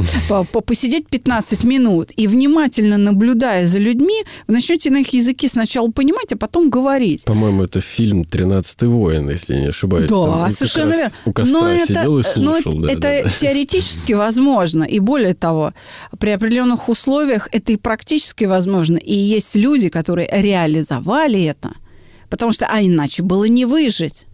посидеть 0.66 1.08
15 1.08 1.64
минут 1.64 2.10
и 2.14 2.26
внимательно 2.26 2.98
наблюдая 2.98 3.66
за 3.66 3.78
людьми, 3.78 4.24
вы 4.46 4.54
начнете 4.54 4.90
на 4.90 4.98
их 4.98 5.14
языке 5.14 5.48
сначала 5.48 5.90
понимать, 5.90 6.32
а 6.32 6.36
потом 6.36 6.68
говорить. 6.68 7.24
По-моему, 7.24 7.64
это 7.64 7.80
фильм 7.80 8.26
«13-й 8.30 8.88
воин», 8.88 9.30
если 9.30 9.54
не 9.54 9.68
ошибаюсь. 9.68 10.10
Да, 10.10 10.24
Там 10.24 10.50
совершенно 10.50 10.92
верно. 10.92 11.12
У 11.24 11.32
костра 11.32 11.60
но 11.60 11.78
сидел 11.78 12.18
это, 12.18 12.28
и 12.28 12.32
слушал. 12.34 12.72
Но 12.74 12.86
да, 12.88 12.92
это 12.92 13.00
да, 13.00 13.22
да. 13.22 13.30
теоретически 13.40 14.12
возможно. 14.26 14.84
И 14.84 14.98
более 14.98 15.32
того, 15.32 15.72
при 16.18 16.28
определенных 16.28 16.90
условиях 16.90 17.48
это 17.52 17.72
и 17.72 17.76
практически 17.76 18.44
возможно. 18.44 18.98
И 18.98 19.14
есть 19.14 19.56
люди, 19.56 19.88
которые 19.88 20.28
реализовали 20.30 21.44
это– 21.44 21.72
потому 22.30 22.52
что, 22.52 22.66
а 22.66 22.82
иначе 22.82 23.22
было 23.22 23.44
не 23.44 23.64
выжить. 23.64 24.26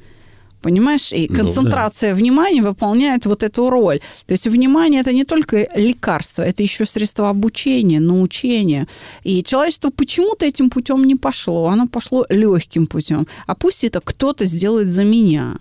Понимаешь? 0.63 1.11
И 1.13 1.27
концентрация 1.27 2.11
ну, 2.11 2.17
да. 2.17 2.21
внимания 2.21 2.63
выполняет 2.63 3.25
вот 3.25 3.43
эту 3.43 3.71
роль. 3.71 4.01
То 4.27 4.33
есть 4.33 4.47
внимание 4.47 5.01
это 5.01 5.13
не 5.13 5.25
только 5.25 5.67
лекарство, 5.75 6.43
это 6.43 6.63
еще 6.63 6.85
средство 6.85 7.31
обучения, 7.31 7.99
научения. 7.99 8.87
И 9.25 9.43
человечество 9.43 9.91
почему-то 9.91 10.45
этим 10.45 10.69
путем 10.69 11.05
не 11.05 11.17
пошло. 11.17 11.69
Оно 11.69 11.87
пошло 11.87 12.27
легким 12.29 12.87
путем. 12.87 13.27
А 13.47 13.55
пусть 13.55 13.85
это 13.85 14.01
кто-то 14.01 14.45
сделает 14.45 14.89
за 14.89 15.05
меня 15.05 15.57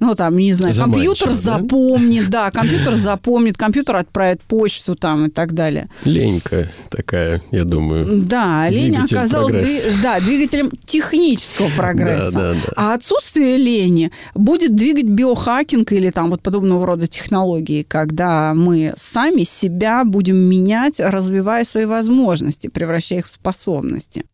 ну, 0.00 0.14
там, 0.14 0.36
не 0.36 0.52
знаю, 0.52 0.74
компьютер 0.74 1.28
да? 1.28 1.34
запомнит, 1.34 2.28
да, 2.30 2.50
компьютер 2.52 2.94
запомнит, 2.94 3.56
компьютер 3.56 3.96
отправит 3.96 4.40
почту 4.42 4.94
там 4.94 5.26
и 5.26 5.30
так 5.30 5.52
далее. 5.52 5.88
Ленька 6.04 6.70
такая, 6.90 7.42
я 7.50 7.64
думаю. 7.64 8.22
Да, 8.22 8.68
лень 8.68 8.96
оказалась 8.96 9.54
дви- 9.54 10.02
да, 10.02 10.20
двигателем 10.20 10.70
технического 10.84 11.68
прогресса. 11.76 12.32
Да, 12.32 12.40
да, 12.40 12.54
да. 12.54 12.72
А 12.76 12.94
отсутствие 12.94 13.56
лени 13.56 14.12
будет 14.34 14.76
двигать 14.76 15.06
биохакинг 15.06 15.92
или 15.92 16.10
там 16.10 16.30
вот 16.30 16.42
подобного 16.42 16.86
рода 16.86 17.06
технологии, 17.06 17.82
когда 17.82 18.54
мы 18.54 18.94
сами 18.96 19.42
себя 19.42 20.04
будем 20.04 20.36
менять, 20.36 20.96
развивая 20.98 21.64
свои 21.64 21.86
возможности, 21.86 22.68
превращая 22.68 23.20
их 23.20 23.26
в 23.26 23.30
способности. 23.30 24.24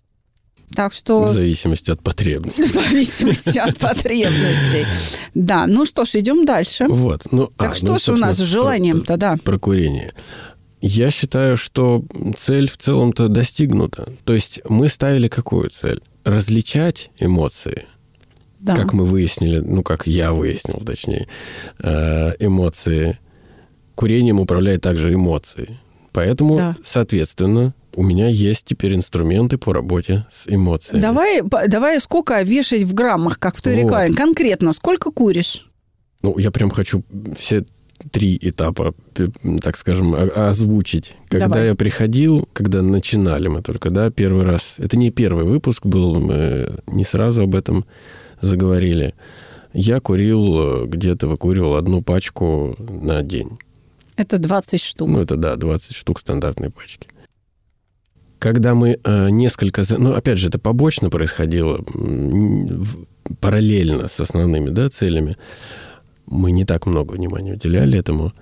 Так 0.75 0.93
что... 0.93 1.25
В 1.25 1.33
зависимости 1.33 1.91
от 1.91 2.01
потребностей. 2.01 2.63
В 2.65 2.73
зависимости 2.73 3.59
от 3.59 3.79
потребностей. 3.79 4.87
Да, 5.35 5.67
ну 5.67 5.87
что 5.87 6.05
ж, 6.05 6.17
идем 6.17 6.45
дальше. 6.45 6.87
Вот. 6.89 7.23
Ну, 7.31 7.51
так 7.57 7.73
а, 7.73 7.75
что 7.75 7.87
ну, 7.87 7.99
ж 7.99 8.09
у 8.09 8.17
нас 8.17 8.37
с 8.37 8.41
желанием-то, 8.41 9.17
да? 9.17 9.37
Про 9.43 9.59
курение. 9.59 10.13
Я 10.81 11.11
считаю, 11.11 11.57
что 11.57 12.05
цель 12.37 12.71
в 12.71 12.77
целом-то 12.77 13.29
достигнута. 13.29 14.13
То 14.25 14.35
есть 14.35 14.61
мы 14.69 14.89
ставили 14.89 15.29
какую 15.29 15.71
цель? 15.71 16.03
Различать 16.25 17.11
эмоции. 17.19 17.87
Да. 18.61 18.77
Как 18.77 18.93
мы 18.93 19.05
выяснили, 19.05 19.61
ну, 19.61 19.83
как 19.83 20.07
я 20.07 20.33
выяснил, 20.33 20.83
точнее, 20.85 21.29
э, 21.79 22.33
эмоции. 22.39 23.19
Курением 23.95 24.41
управляет 24.41 24.83
также 24.83 25.15
эмоции. 25.15 25.79
Поэтому, 26.15 26.57
да. 26.57 26.77
соответственно, 26.83 27.75
у 27.97 28.05
меня 28.05 28.29
есть 28.29 28.65
теперь 28.67 28.95
инструменты 28.95 29.59
по 29.59 29.73
работе 29.73 30.25
с 30.31 30.47
эмоциями. 30.49 31.03
Давай, 31.03 31.43
давай 31.43 32.01
сколько 32.01 32.41
вешать 32.43 32.83
в 32.83 32.95
граммах, 32.95 33.41
как 33.41 33.57
в 33.57 33.63
той 33.63 33.75
вот. 33.75 33.83
рекламе. 33.83 34.15
Конкретно, 34.15 34.73
сколько 34.73 35.11
куришь? 35.11 35.69
Ну, 36.23 36.39
я 36.39 36.53
прям 36.53 36.71
хочу 36.71 37.03
все 37.37 37.67
три 38.13 38.39
этапа, 38.41 38.95
так 39.61 39.77
скажем, 39.77 40.15
озвучить. 40.15 41.17
Когда 41.29 41.49
Давай. 41.49 41.67
я 41.69 41.75
приходил, 41.75 42.49
когда 42.53 42.81
начинали 42.81 43.49
мы 43.49 43.61
только, 43.63 43.91
да, 43.91 44.11
первый 44.11 44.45
раз. 44.45 44.77
Это 44.79 44.97
не 44.97 45.11
первый 45.11 45.45
выпуск 45.45 45.85
был, 45.85 46.21
мы 46.21 46.79
не 46.87 47.05
сразу 47.05 47.43
об 47.43 47.57
этом 47.57 47.87
заговорили. 48.41 49.15
Я 49.73 49.99
курил, 49.99 50.87
где-то 50.87 51.27
выкуривал 51.27 51.75
одну 51.75 52.03
пачку 52.03 52.77
на 52.79 53.23
день. 53.23 53.59
Это 54.17 54.39
20 54.39 54.83
штук. 54.83 55.09
Ну, 55.09 55.21
это 55.21 55.37
да, 55.37 55.57
20 55.57 55.95
штук 55.95 56.21
стандартной 56.21 56.71
пачки 56.71 57.09
когда 58.45 58.75
мы 58.75 58.99
э, 59.03 59.31
несколько... 59.31 59.85
Ну, 59.97 60.13
опять 60.13 60.37
же, 60.37 60.49
это 60.49 60.59
побочно 60.59 61.09
происходило, 61.09 61.83
параллельно 63.41 64.07
с 64.07 64.21
основными 64.21 64.69
да, 64.69 64.91
целями. 64.91 65.39
мы 66.27 66.53
не 66.53 66.67
так 66.67 66.85
много 66.85 67.15
внимания 67.15 67.55
уделяли 67.55 67.99
этому. 67.99 68.35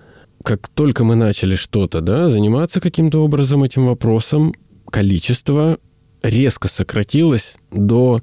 Как 0.42 0.66
только 0.66 1.04
мы 1.04 1.14
начали 1.14 1.54
что-то, 1.54 2.00
да, 2.00 2.26
заниматься 2.26 2.80
каким-то 2.80 3.22
образом 3.22 3.62
этим 3.62 3.86
вопросом, 3.86 4.52
количество 4.90 5.78
резко 6.24 6.66
сократилось 6.66 7.54
до, 7.70 8.22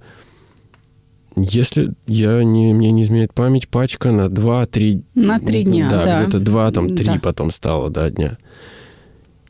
если 1.44 1.94
я 2.08 2.44
не, 2.44 2.74
мне 2.74 2.92
не 2.92 3.04
изменяет 3.04 3.34
память, 3.34 3.68
пачка 3.68 4.12
на 4.12 4.28
2-3... 4.28 5.04
На 5.16 5.40
3 5.40 5.64
дня, 5.64 5.90
да. 5.90 6.06
да. 6.06 6.24
где-то 6.24 6.40
2, 6.40 6.72
там 6.72 6.96
3 6.96 7.06
Да. 7.06 7.20
потом 7.22 7.52
стало, 7.52 7.90
да, 7.90 8.10
дня. 8.10 8.38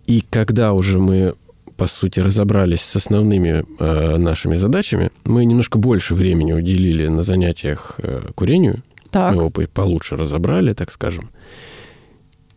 И 0.08 0.24
когда 0.30 0.74
уже 0.74 1.00
мы, 1.00 1.36
по 1.78 1.88
сути, 1.88 2.20
разобрались 2.20 2.82
с 2.82 2.96
основными 2.96 3.64
э, 3.80 4.18
нашими 4.18 4.56
задачами, 4.56 5.12
мы 5.26 5.46
немножко 5.46 5.78
больше 5.78 6.16
времени 6.16 6.52
уделили 6.54 7.08
на 7.08 7.22
занятиях 7.24 7.96
э, 8.00 8.30
курению. 8.36 8.84
Так. 9.12 9.32
Мы 9.34 9.42
его 9.42 9.50
по- 9.50 9.68
получше 9.68 10.18
разобрали, 10.18 10.74
так 10.74 10.92
скажем. 10.92 11.30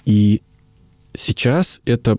И 0.04 0.42
сейчас 1.14 1.80
это, 1.84 2.16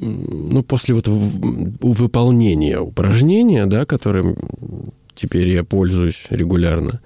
ну, 0.00 0.62
после 0.62 0.94
вот 0.94 1.08
выполнения 1.08 2.78
упражнения, 2.78 3.66
да, 3.66 3.84
которым 3.84 4.36
теперь 5.14 5.48
я 5.48 5.64
пользуюсь 5.64 6.26
регулярно, 6.30 7.00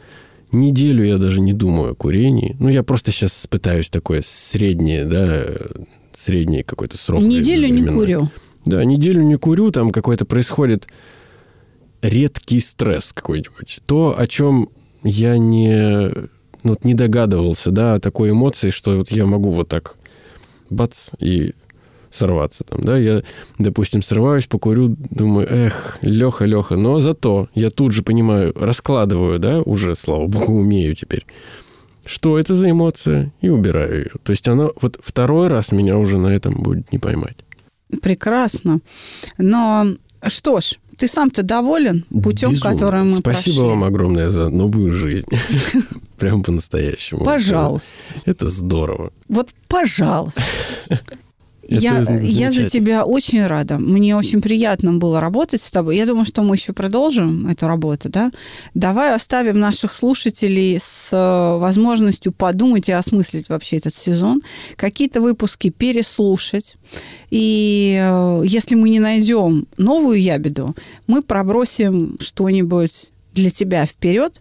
неделю 0.53 1.05
я 1.05 1.19
даже 1.19 1.40
не 1.40 1.53
думаю 1.53 1.92
о 1.92 1.95
курении. 1.95 2.57
Ну, 2.59 2.69
я 2.69 2.83
просто 2.83 3.12
сейчас 3.12 3.47
пытаюсь 3.49 3.90
такое 3.90 4.23
среднее, 4.25 5.05
да, 5.05 5.47
средний 6.14 6.62
какой-то 6.62 6.97
срок. 6.99 7.23
Неделю 7.23 7.66
не 7.66 7.83
временной. 7.83 7.95
курю. 7.95 8.31
Да, 8.64 8.85
неделю 8.85 9.23
не 9.23 9.37
курю, 9.37 9.71
там 9.71 9.90
какой-то 9.90 10.25
происходит 10.25 10.87
редкий 12.03 12.61
стресс 12.61 13.12
какой-нибудь. 13.12 13.81
То, 13.87 14.14
о 14.19 14.27
чем 14.27 14.71
я 15.03 15.38
не, 15.38 16.11
ну, 16.62 16.77
не 16.83 16.95
догадывался, 16.95 17.71
да, 17.71 17.95
о 17.95 18.01
такой 18.01 18.31
эмоции, 18.31 18.71
что 18.71 18.97
вот 18.97 19.11
я 19.11 19.27
могу 19.27 19.51
вот 19.51 19.69
так 19.69 19.97
бац 20.69 21.11
и 21.21 21.55
сорваться 22.11 22.64
там, 22.64 22.83
да, 22.83 22.97
я, 22.99 23.23
допустим, 23.59 24.03
срываюсь, 24.03 24.47
покурю, 24.47 24.97
думаю, 25.11 25.47
эх, 25.51 25.99
Леха, 26.03 26.45
Леха, 26.45 26.77
но 26.77 26.99
зато 26.99 27.49
я 27.55 27.71
тут 27.71 27.92
же 27.92 28.03
понимаю, 28.03 28.53
раскладываю, 28.55 29.38
да, 29.38 29.61
уже, 29.62 29.95
слава 29.97 30.27
богу, 30.27 30.53
умею 30.55 30.95
теперь, 30.95 31.27
что 32.05 32.38
это 32.38 32.55
за 32.55 32.71
эмоция, 32.71 33.33
и 33.40 33.49
убираю 33.49 33.99
ее. 33.99 34.11
То 34.23 34.31
есть 34.33 34.47
она 34.49 34.69
вот 34.81 34.99
второй 35.03 35.49
раз 35.49 35.73
меня 35.73 35.99
уже 35.99 36.19
на 36.19 36.29
этом 36.29 36.55
будет 36.55 36.92
не 36.92 36.99
поймать. 36.99 37.37
Прекрасно. 38.03 38.81
Но 39.38 39.87
что 40.27 40.61
ж, 40.61 40.75
ты 40.99 41.09
сам-то 41.09 41.42
доволен 41.42 42.05
путем, 42.23 42.53
Безумно. 42.53 42.73
который 42.73 43.03
мы 43.03 43.12
Спасибо 43.12 43.57
прошли? 43.57 43.71
вам 43.71 43.85
огромное 43.85 44.31
за 44.31 44.49
новую 44.49 44.90
жизнь. 44.92 45.29
Прям 46.19 46.42
по-настоящему. 46.42 47.25
Пожалуйста. 47.25 47.97
Это 48.25 48.49
здорово. 48.49 49.12
Вот, 49.29 49.51
пожалуйста. 49.69 50.42
Это 51.68 51.81
Я, 51.81 52.20
я 52.22 52.52
за 52.52 52.70
тебя 52.70 53.05
очень 53.05 53.44
рада. 53.44 53.79
Мне 53.79 54.16
очень 54.16 54.40
приятно 54.40 54.94
было 54.94 55.20
работать 55.20 55.62
с 55.62 55.70
тобой. 55.70 55.96
Я 55.96 56.07
думаю, 56.07 56.24
что 56.24 56.42
мы 56.42 56.55
еще 56.55 56.72
продолжим 56.72 57.48
эту 57.48 57.66
работу, 57.66 58.09
да? 58.09 58.31
Давай 58.74 59.14
оставим 59.14 59.59
наших 59.59 59.92
слушателей 59.92 60.79
с 60.79 61.09
э, 61.12 61.59
возможностью 61.59 62.31
подумать 62.33 62.88
и 62.88 62.92
осмыслить 62.92 63.48
вообще 63.48 63.79
этот 63.79 63.94
сезон, 63.94 64.42
какие-то 64.76 65.20
выпуски 65.20 65.70
переслушать. 65.70 66.76
И 67.31 67.98
э, 68.00 68.42
если 68.44 68.76
мы 68.76 68.88
не 68.88 69.00
найдем 69.00 69.66
новую 69.76 70.22
ябеду, 70.22 70.76
мы 71.09 71.20
пробросим 71.22 72.16
что-нибудь 72.20 73.11
для 73.35 73.50
тебя 73.50 73.87
вперед, 73.87 74.40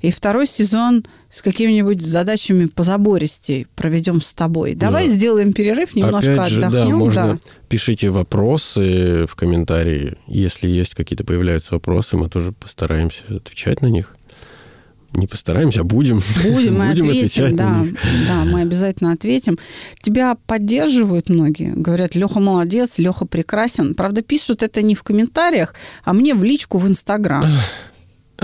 и 0.00 0.10
второй 0.10 0.46
сезон 0.46 1.04
с 1.32 1.40
какими-нибудь 1.40 2.04
задачами 2.04 2.66
позабористей 2.66 3.66
проведем 3.74 4.20
с 4.20 4.34
тобой. 4.34 4.74
Давай 4.74 5.08
Да. 5.08 5.14
сделаем 5.14 5.52
перерыв, 5.52 5.94
немножко 5.96 6.34
Опять 6.34 6.52
же, 6.52 6.60
да, 6.60 6.66
отдохнем. 6.68 6.96
можно 6.98 7.40
пишите 7.68 8.10
вопросы 8.10 9.24
в 9.26 9.34
комментарии. 9.34 10.16
Если 10.26 10.68
есть 10.68 10.94
какие-то 10.94 11.24
появляются 11.24 11.74
вопросы, 11.74 12.16
мы 12.16 12.28
тоже 12.28 12.52
постараемся 12.52 13.22
отвечать 13.30 13.80
на 13.80 13.86
них. 13.86 14.14
Не 15.14 15.26
постараемся, 15.26 15.80
а 15.80 15.84
будем. 15.84 16.22
Будем, 16.42 16.74
мы 16.78 16.86
Будем 16.90 17.04
ответим, 17.08 17.10
отвечать 17.10 17.56
да, 17.56 17.68
на 17.70 17.82
них. 17.84 17.94
да, 18.28 18.44
мы 18.44 18.62
обязательно 18.62 19.12
ответим. 19.12 19.58
Тебя 20.00 20.36
поддерживают 20.46 21.28
многие, 21.28 21.72
говорят, 21.74 22.14
Леха 22.14 22.40
молодец, 22.40 22.96
Леха 22.96 23.26
прекрасен. 23.26 23.94
Правда, 23.94 24.22
пишут 24.22 24.62
это 24.62 24.80
не 24.80 24.94
в 24.94 25.02
комментариях, 25.02 25.74
а 26.04 26.12
мне 26.14 26.34
в 26.34 26.42
личку 26.44 26.78
в 26.78 26.86
Инстаграм. 26.88 27.46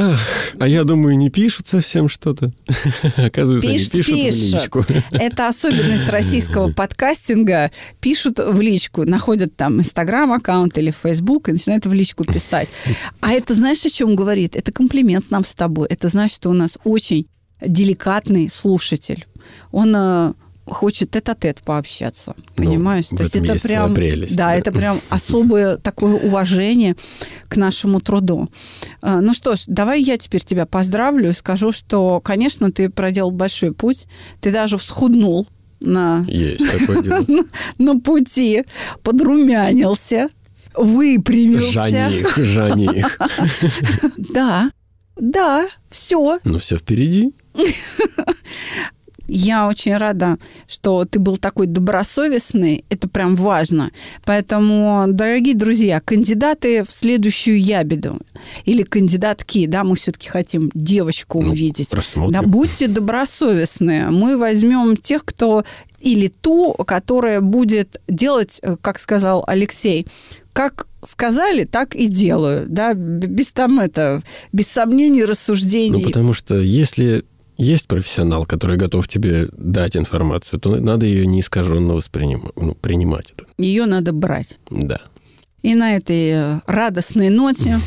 Ах, 0.01 0.21
а 0.61 0.69
я 0.69 0.85
думаю, 0.85 1.19
не 1.19 1.29
пишут 1.29 1.67
совсем 1.67 2.09
что-то. 2.09 2.53
Оказывается, 3.17 3.69
Пишут, 3.69 3.95
они 3.95 4.03
пишут 4.03 4.15
в 4.15 4.25
пишут. 4.25 4.53
личку. 4.53 4.87
Это 5.11 5.49
особенность 5.49 6.09
российского 6.09 6.73
подкастинга. 6.73 7.73
Пишут 8.01 8.39
в 8.39 8.61
личку, 8.61 9.05
находят 9.05 9.57
там 9.57 9.81
Инстаграм-аккаунт 9.81 10.79
или 10.79 10.93
Фейсбук 11.03 11.49
и 11.49 11.53
начинают 11.53 11.85
в 11.87 11.93
личку 11.93 12.23
писать. 12.25 12.69
А 13.21 13.33
это 13.33 13.55
знаешь, 13.55 13.85
о 13.85 13.91
чем 13.91 14.15
говорит? 14.15 14.55
Это 14.55 14.71
комплимент 14.71 15.31
нам 15.31 15.45
с 15.45 15.55
тобой. 15.55 15.89
Это 15.91 16.09
значит, 16.09 16.37
что 16.37 16.51
у 16.51 16.53
нас 16.53 16.79
очень 16.85 17.27
деликатный 17.61 18.49
слушатель. 18.49 19.27
Он 19.73 19.93
э, 19.97 20.33
хочет 20.69 21.11
тет-а-тет 21.11 21.61
пообщаться, 21.63 22.35
Ну, 22.37 22.65
понимаешь? 22.65 23.07
в 23.07 23.13
этом 23.15 23.43
есть 23.45 23.61
своя 23.61 23.83
прям, 23.85 23.95
прелесть, 23.95 24.37
да, 24.37 24.47
да. 24.47 24.55
это 24.57 24.73
прям 24.73 25.01
особое 25.09 25.77
такое 25.77 26.15
уважение 26.15 26.97
к 27.49 27.57
нашему 27.57 28.01
труду. 28.01 28.49
А, 29.03 29.21
Ну 29.21 29.35
что 29.35 29.57
ж, 29.57 29.65
давай 29.67 30.03
я 30.03 30.17
теперь 30.17 30.43
тебя 30.45 30.67
поздравлю 30.67 31.31
и 31.31 31.33
скажу, 31.33 31.73
что, 31.73 32.21
конечно, 32.21 32.71
ты 32.73 32.91
проделал 32.91 33.31
большой 33.31 33.73
путь, 33.73 34.07
ты 34.41 34.51
даже 34.53 34.79
всхуднул 34.79 35.49
на, 35.81 36.25
Есть 36.29 36.71
такое 36.79 37.03
дело. 37.03 37.27
на 37.79 37.99
пути, 38.01 38.65
подрумянился, 39.03 40.29
выпрямился. 40.75 41.73
Жених, 41.89 42.37
жених. 42.37 43.19
Да, 44.17 44.71
да, 45.17 45.69
все. 45.91 46.39
Ну, 46.45 46.59
все 46.59 46.77
впереди. 46.79 47.33
Я 49.29 49.69
очень 49.69 49.97
рада, 49.97 50.39
что 50.67 51.05
ты 51.05 51.19
был 51.19 51.37
такой 51.37 51.67
добросовестный. 51.67 52.85
Это 52.89 53.09
прям 53.09 53.37
важно. 53.37 53.91
Поэтому, 54.25 55.05
дорогие 55.09 55.55
друзья, 55.55 56.01
кандидаты 56.01 56.85
в 56.85 56.93
следующую 56.93 57.61
ябеду 57.61 58.19
или 58.65 58.83
кандидатки, 58.83 59.67
да, 59.67 59.85
мы 59.85 59.97
все-таки 59.97 60.29
хотим 60.29 60.71
девочку 60.75 61.43
Ну, 61.43 61.51
увидеть. 61.51 61.93
Рассмотрим. 61.93 62.33
Да, 62.33 62.43
будьте 62.43 62.89
добросовестные. 62.89 64.09
Мы 64.09 64.39
возьмем 64.39 64.97
тех, 64.97 65.25
кто 65.25 65.65
или 66.01 66.29
ту, 66.29 66.75
которая 66.87 67.41
будет 67.41 68.01
делать, 68.09 68.59
э, 68.63 68.77
как 68.81 68.99
сказал 68.99 69.45
Алексей, 69.47 70.07
как 70.53 70.87
сказали, 71.05 71.65
так 71.65 71.95
и 71.95 72.09
делаю, 72.09 72.67
да, 72.69 72.95
без 72.95 73.53
там 73.53 73.79
это, 73.81 74.23
без 74.53 74.67
сомнений, 74.69 75.25
рассуждений. 75.25 75.91
Ну, 75.91 76.01
потому 76.01 76.33
что 76.33 76.57
если 76.59 77.25
есть 77.59 77.89
профессионал, 77.89 78.47
который 78.47 78.77
готов 78.77 79.09
тебе 79.09 79.49
дать 79.53 79.97
информацию, 79.97 80.61
то 80.61 80.77
надо 80.77 81.07
ее 81.07 81.27
неискаженно 81.27 81.95
воспринимать, 81.95 82.53
ну, 82.57 82.75
принимать. 82.75 83.35
Ее 83.59 83.87
надо 83.87 84.13
брать. 84.13 84.59
Да. 84.71 85.01
И 85.63 85.75
на 85.75 85.97
этой 85.97 86.31
э, 86.31 86.61
радостной 86.67 87.31
ноте 87.31 87.81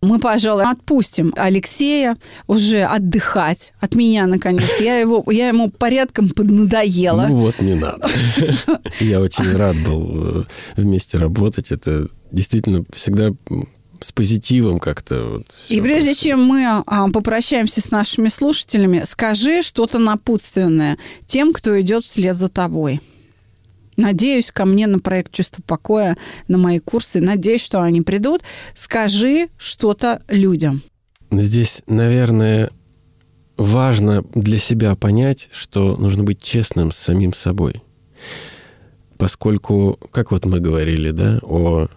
мы, 0.00 0.18
пожалуй, 0.18 0.64
отпустим 0.64 1.32
Алексея 1.36 2.16
уже 2.46 2.82
отдыхать 2.82 3.72
от 3.80 3.94
меня, 3.94 4.26
наконец. 4.26 4.80
Я, 4.80 4.98
его, 4.98 5.24
я 5.30 5.48
ему 5.48 5.70
порядком 5.70 6.28
поднадоела. 6.30 7.26
Ну 7.28 7.36
вот, 7.38 7.60
не 7.60 7.74
надо. 7.74 8.08
Я 9.00 9.20
очень 9.20 9.52
рад 9.56 9.76
был 9.76 10.40
э, 10.40 10.44
вместе 10.76 11.18
работать. 11.18 11.70
Это 11.72 12.08
действительно 12.30 12.84
всегда 12.92 13.30
с 14.00 14.12
позитивом 14.12 14.78
как-то. 14.78 15.24
вот 15.24 15.46
И 15.68 15.80
прежде 15.80 16.10
как-то. 16.10 16.24
чем 16.24 16.44
мы 16.44 16.82
а, 16.86 17.08
попрощаемся 17.10 17.80
с 17.80 17.90
нашими 17.90 18.28
слушателями, 18.28 19.02
скажи 19.04 19.62
что-то 19.62 19.98
напутственное 19.98 20.98
тем, 21.26 21.52
кто 21.52 21.80
идет 21.80 22.02
вслед 22.02 22.36
за 22.36 22.48
тобой. 22.48 23.00
Надеюсь, 23.96 24.52
ко 24.52 24.64
мне 24.64 24.86
на 24.86 25.00
проект 25.00 25.32
«Чувство 25.32 25.60
покоя», 25.66 26.16
на 26.46 26.56
мои 26.56 26.78
курсы. 26.78 27.20
Надеюсь, 27.20 27.64
что 27.64 27.82
они 27.82 28.00
придут. 28.00 28.42
Скажи 28.76 29.48
что-то 29.58 30.22
людям. 30.28 30.82
Здесь, 31.32 31.82
наверное, 31.88 32.70
важно 33.56 34.22
для 34.34 34.58
себя 34.58 34.94
понять, 34.94 35.48
что 35.52 35.96
нужно 35.96 36.22
быть 36.22 36.40
честным 36.40 36.92
с 36.92 36.96
самим 36.96 37.34
собой. 37.34 37.82
Поскольку, 39.18 39.98
как 40.12 40.30
вот 40.30 40.46
мы 40.46 40.60
говорили, 40.60 41.10
да, 41.10 41.40
о 41.42 41.88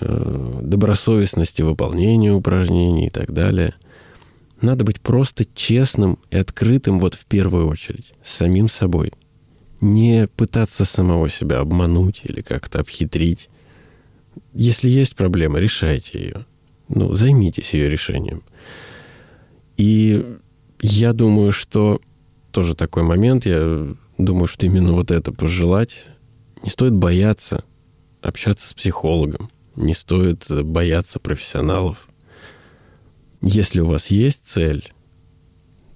добросовестности 0.00 1.62
выполнения 1.62 2.32
упражнений 2.32 3.06
и 3.06 3.10
так 3.10 3.32
далее, 3.32 3.74
надо 4.60 4.84
быть 4.84 5.00
просто 5.00 5.44
честным 5.54 6.18
и 6.30 6.36
открытым 6.36 6.98
вот 6.98 7.14
в 7.14 7.24
первую 7.26 7.68
очередь 7.68 8.12
с 8.22 8.32
самим 8.34 8.68
собой. 8.68 9.12
Не 9.80 10.28
пытаться 10.28 10.84
самого 10.84 11.28
себя 11.28 11.58
обмануть 11.58 12.22
или 12.24 12.40
как-то 12.40 12.80
обхитрить. 12.80 13.50
Если 14.54 14.88
есть 14.88 15.14
проблема, 15.16 15.58
решайте 15.58 16.18
ее. 16.18 16.46
Ну, 16.88 17.12
займитесь 17.12 17.74
ее 17.74 17.90
решением. 17.90 18.42
И 19.76 20.36
я 20.80 21.12
думаю, 21.12 21.52
что 21.52 22.00
тоже 22.52 22.74
такой 22.74 23.02
момент. 23.02 23.44
Я 23.44 23.94
думаю, 24.16 24.46
что 24.46 24.66
именно 24.66 24.92
вот 24.92 25.10
это 25.10 25.32
пожелать. 25.32 26.06
Не 26.62 26.70
стоит 26.70 26.94
бояться 26.94 27.64
общаться 28.22 28.68
с 28.68 28.74
психологом. 28.74 29.50
Не 29.76 29.94
стоит 29.94 30.46
бояться 30.48 31.20
профессионалов. 31.20 32.08
Если 33.42 33.80
у 33.80 33.86
вас 33.86 34.08
есть 34.08 34.46
цель, 34.46 34.92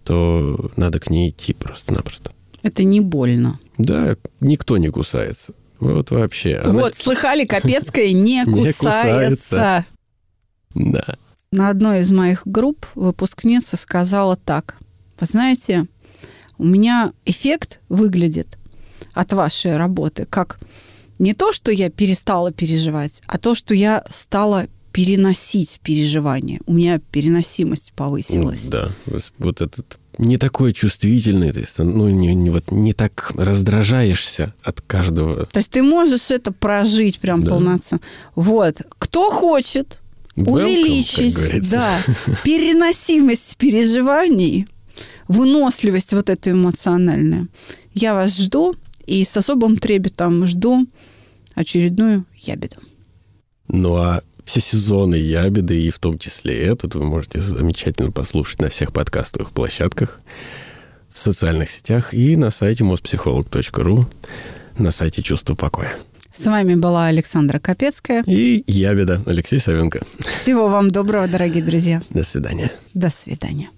то 0.04 0.70
надо 0.76 0.98
к 0.98 1.10
ней 1.10 1.30
идти 1.30 1.54
просто-напросто. 1.54 2.32
Это 2.62 2.84
не 2.84 3.00
больно. 3.00 3.58
Да, 3.78 4.16
никто 4.40 4.76
не 4.76 4.88
кусается. 4.88 5.54
Вот 5.78 6.10
вообще. 6.10 6.56
Она... 6.56 6.74
Вот, 6.74 6.94
слыхали, 6.94 7.46
Капецкая 7.46 8.12
не 8.12 8.44
кусается. 8.78 9.86
Да. 10.74 11.16
На 11.50 11.70
одной 11.70 12.00
из 12.00 12.12
моих 12.12 12.42
групп 12.44 12.86
выпускница 12.94 13.76
сказала 13.76 14.36
так. 14.36 14.76
Вы 15.18 15.26
знаете, 15.26 15.86
у 16.58 16.64
меня 16.64 17.12
эффект 17.24 17.80
выглядит 17.88 18.58
от 19.14 19.32
вашей 19.32 19.76
работы 19.76 20.26
как 20.26 20.60
не 21.20 21.34
то, 21.34 21.52
что 21.52 21.70
я 21.70 21.90
перестала 21.90 22.50
переживать, 22.50 23.22
а 23.26 23.38
то, 23.38 23.54
что 23.54 23.74
я 23.74 24.04
стала 24.10 24.66
переносить 24.90 25.78
переживания. 25.84 26.60
У 26.66 26.72
меня 26.72 26.98
переносимость 27.12 27.92
повысилась. 27.92 28.62
Да, 28.62 28.90
вот 29.38 29.60
этот 29.60 29.98
не 30.18 30.38
такой 30.38 30.72
чувствительный, 30.72 31.52
то 31.52 31.60
есть, 31.60 31.78
ну, 31.78 32.08
не, 32.08 32.34
не, 32.34 32.50
вот, 32.50 32.72
не 32.72 32.92
так 32.92 33.32
раздражаешься 33.36 34.54
от 34.62 34.80
каждого. 34.80 35.46
То 35.46 35.58
есть 35.58 35.70
ты 35.70 35.82
можешь 35.82 36.30
это 36.30 36.52
прожить 36.52 37.18
прям 37.20 37.44
да. 37.44 37.50
полноценно. 37.50 38.00
Вот. 38.34 38.82
Кто 38.98 39.30
хочет 39.30 40.00
Welcome, 40.36 40.50
увеличить 40.50 41.70
да, 41.70 41.98
переносимость 42.44 43.56
переживаний, 43.56 44.66
выносливость 45.28 46.12
вот 46.12 46.28
эту 46.30 46.50
эмоциональную, 46.50 47.48
я 47.94 48.14
вас 48.14 48.36
жду 48.36 48.74
и 49.06 49.24
с 49.24 49.36
особым 49.36 49.76
трепетом 49.76 50.44
жду 50.46 50.86
очередную 51.60 52.24
ябеду. 52.36 52.76
Ну 53.68 53.96
а 53.96 54.22
все 54.44 54.60
сезоны 54.60 55.14
ябеды, 55.14 55.80
и 55.80 55.90
в 55.90 55.98
том 55.98 56.18
числе 56.18 56.58
этот, 56.58 56.94
вы 56.94 57.04
можете 57.04 57.40
замечательно 57.40 58.10
послушать 58.10 58.60
на 58.60 58.68
всех 58.68 58.92
подкастовых 58.92 59.52
площадках, 59.52 60.20
в 61.12 61.18
социальных 61.18 61.70
сетях 61.70 62.14
и 62.14 62.36
на 62.36 62.50
сайте 62.50 62.84
mospsycholog.ru, 62.84 64.06
на 64.78 64.90
сайте 64.90 65.22
«Чувство 65.22 65.54
покоя». 65.54 65.96
С 66.32 66.46
вами 66.46 66.74
была 66.74 67.06
Александра 67.06 67.58
Капецкая. 67.58 68.22
И 68.26 68.62
ябеда 68.66 69.22
Алексей 69.26 69.58
Савенко. 69.58 70.02
Всего 70.20 70.68
вам 70.68 70.90
доброго, 70.90 71.26
дорогие 71.26 71.62
друзья. 71.62 72.02
До 72.10 72.24
свидания. 72.24 72.72
До 72.94 73.10
свидания. 73.10 73.68